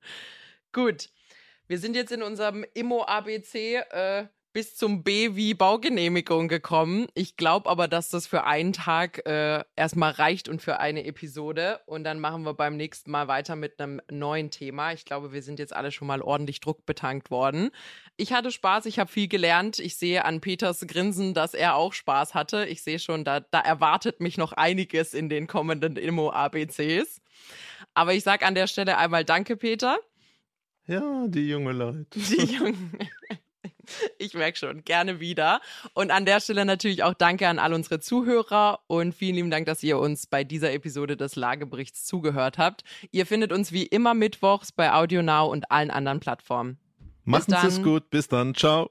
Gut, 0.72 1.10
wir 1.68 1.78
sind 1.78 1.96
jetzt 1.96 2.12
in 2.12 2.22
unserem 2.22 2.64
Immo-ABC 2.72 3.76
äh, 3.90 4.26
bis 4.52 4.76
zum 4.76 5.02
B 5.02 5.34
wie 5.34 5.54
Baugenehmigung 5.54 6.48
gekommen. 6.48 7.06
Ich 7.14 7.36
glaube 7.36 7.70
aber, 7.70 7.88
dass 7.88 8.10
das 8.10 8.26
für 8.26 8.44
einen 8.44 8.72
Tag 8.72 9.26
äh, 9.26 9.64
erstmal 9.76 10.12
reicht 10.12 10.48
und 10.48 10.60
für 10.60 10.80
eine 10.80 11.04
Episode. 11.04 11.80
Und 11.86 12.04
dann 12.04 12.20
machen 12.20 12.44
wir 12.44 12.54
beim 12.54 12.76
nächsten 12.76 13.10
Mal 13.10 13.28
weiter 13.28 13.56
mit 13.56 13.80
einem 13.80 14.00
neuen 14.10 14.50
Thema. 14.50 14.92
Ich 14.92 15.04
glaube, 15.04 15.32
wir 15.32 15.42
sind 15.42 15.58
jetzt 15.58 15.74
alle 15.74 15.90
schon 15.90 16.08
mal 16.08 16.20
ordentlich 16.20 16.60
druckbetankt 16.60 17.30
worden. 17.30 17.70
Ich 18.16 18.32
hatte 18.32 18.50
Spaß, 18.50 18.86
ich 18.86 18.98
habe 18.98 19.10
viel 19.10 19.28
gelernt. 19.28 19.78
Ich 19.78 19.96
sehe 19.96 20.24
an 20.24 20.40
Peters 20.40 20.86
Grinsen, 20.86 21.34
dass 21.34 21.54
er 21.54 21.76
auch 21.76 21.92
Spaß 21.92 22.34
hatte. 22.34 22.66
Ich 22.66 22.82
sehe 22.82 22.98
schon, 22.98 23.24
da, 23.24 23.40
da 23.40 23.60
erwartet 23.60 24.20
mich 24.20 24.36
noch 24.36 24.52
einiges 24.52 25.14
in 25.14 25.28
den 25.28 25.46
kommenden 25.46 25.96
Immo-ABCs. 25.96 27.20
Aber 27.94 28.14
ich 28.14 28.22
sage 28.22 28.44
an 28.46 28.54
der 28.54 28.66
Stelle 28.66 28.98
einmal 28.98 29.24
Danke, 29.24 29.56
Peter. 29.56 29.98
Ja, 30.86 31.26
die 31.28 31.48
junge 31.48 31.72
Leute. 31.72 32.06
Die 32.18 32.54
Jungen. 32.54 32.98
Ich 34.18 34.34
merke 34.34 34.58
schon, 34.58 34.84
gerne 34.84 35.20
wieder. 35.20 35.60
Und 35.94 36.10
an 36.10 36.24
der 36.24 36.40
Stelle 36.40 36.64
natürlich 36.64 37.02
auch 37.02 37.14
Danke 37.14 37.48
an 37.48 37.58
all 37.58 37.72
unsere 37.72 37.98
Zuhörer 38.00 38.80
und 38.86 39.14
vielen 39.14 39.34
lieben 39.34 39.50
Dank, 39.50 39.66
dass 39.66 39.82
ihr 39.82 39.98
uns 39.98 40.26
bei 40.26 40.44
dieser 40.44 40.72
Episode 40.72 41.16
des 41.16 41.36
Lageberichts 41.36 42.04
zugehört 42.04 42.58
habt. 42.58 42.84
Ihr 43.10 43.26
findet 43.26 43.52
uns 43.52 43.72
wie 43.72 43.84
immer 43.84 44.14
mittwochs 44.14 44.72
bei 44.72 44.92
AudioNow 44.92 45.50
und 45.50 45.70
allen 45.70 45.90
anderen 45.90 46.20
Plattformen. 46.20 46.78
Machen 47.24 47.54
Sie 47.60 47.66
es 47.66 47.82
gut. 47.82 48.10
Bis 48.10 48.28
dann. 48.28 48.54
Ciao. 48.54 48.90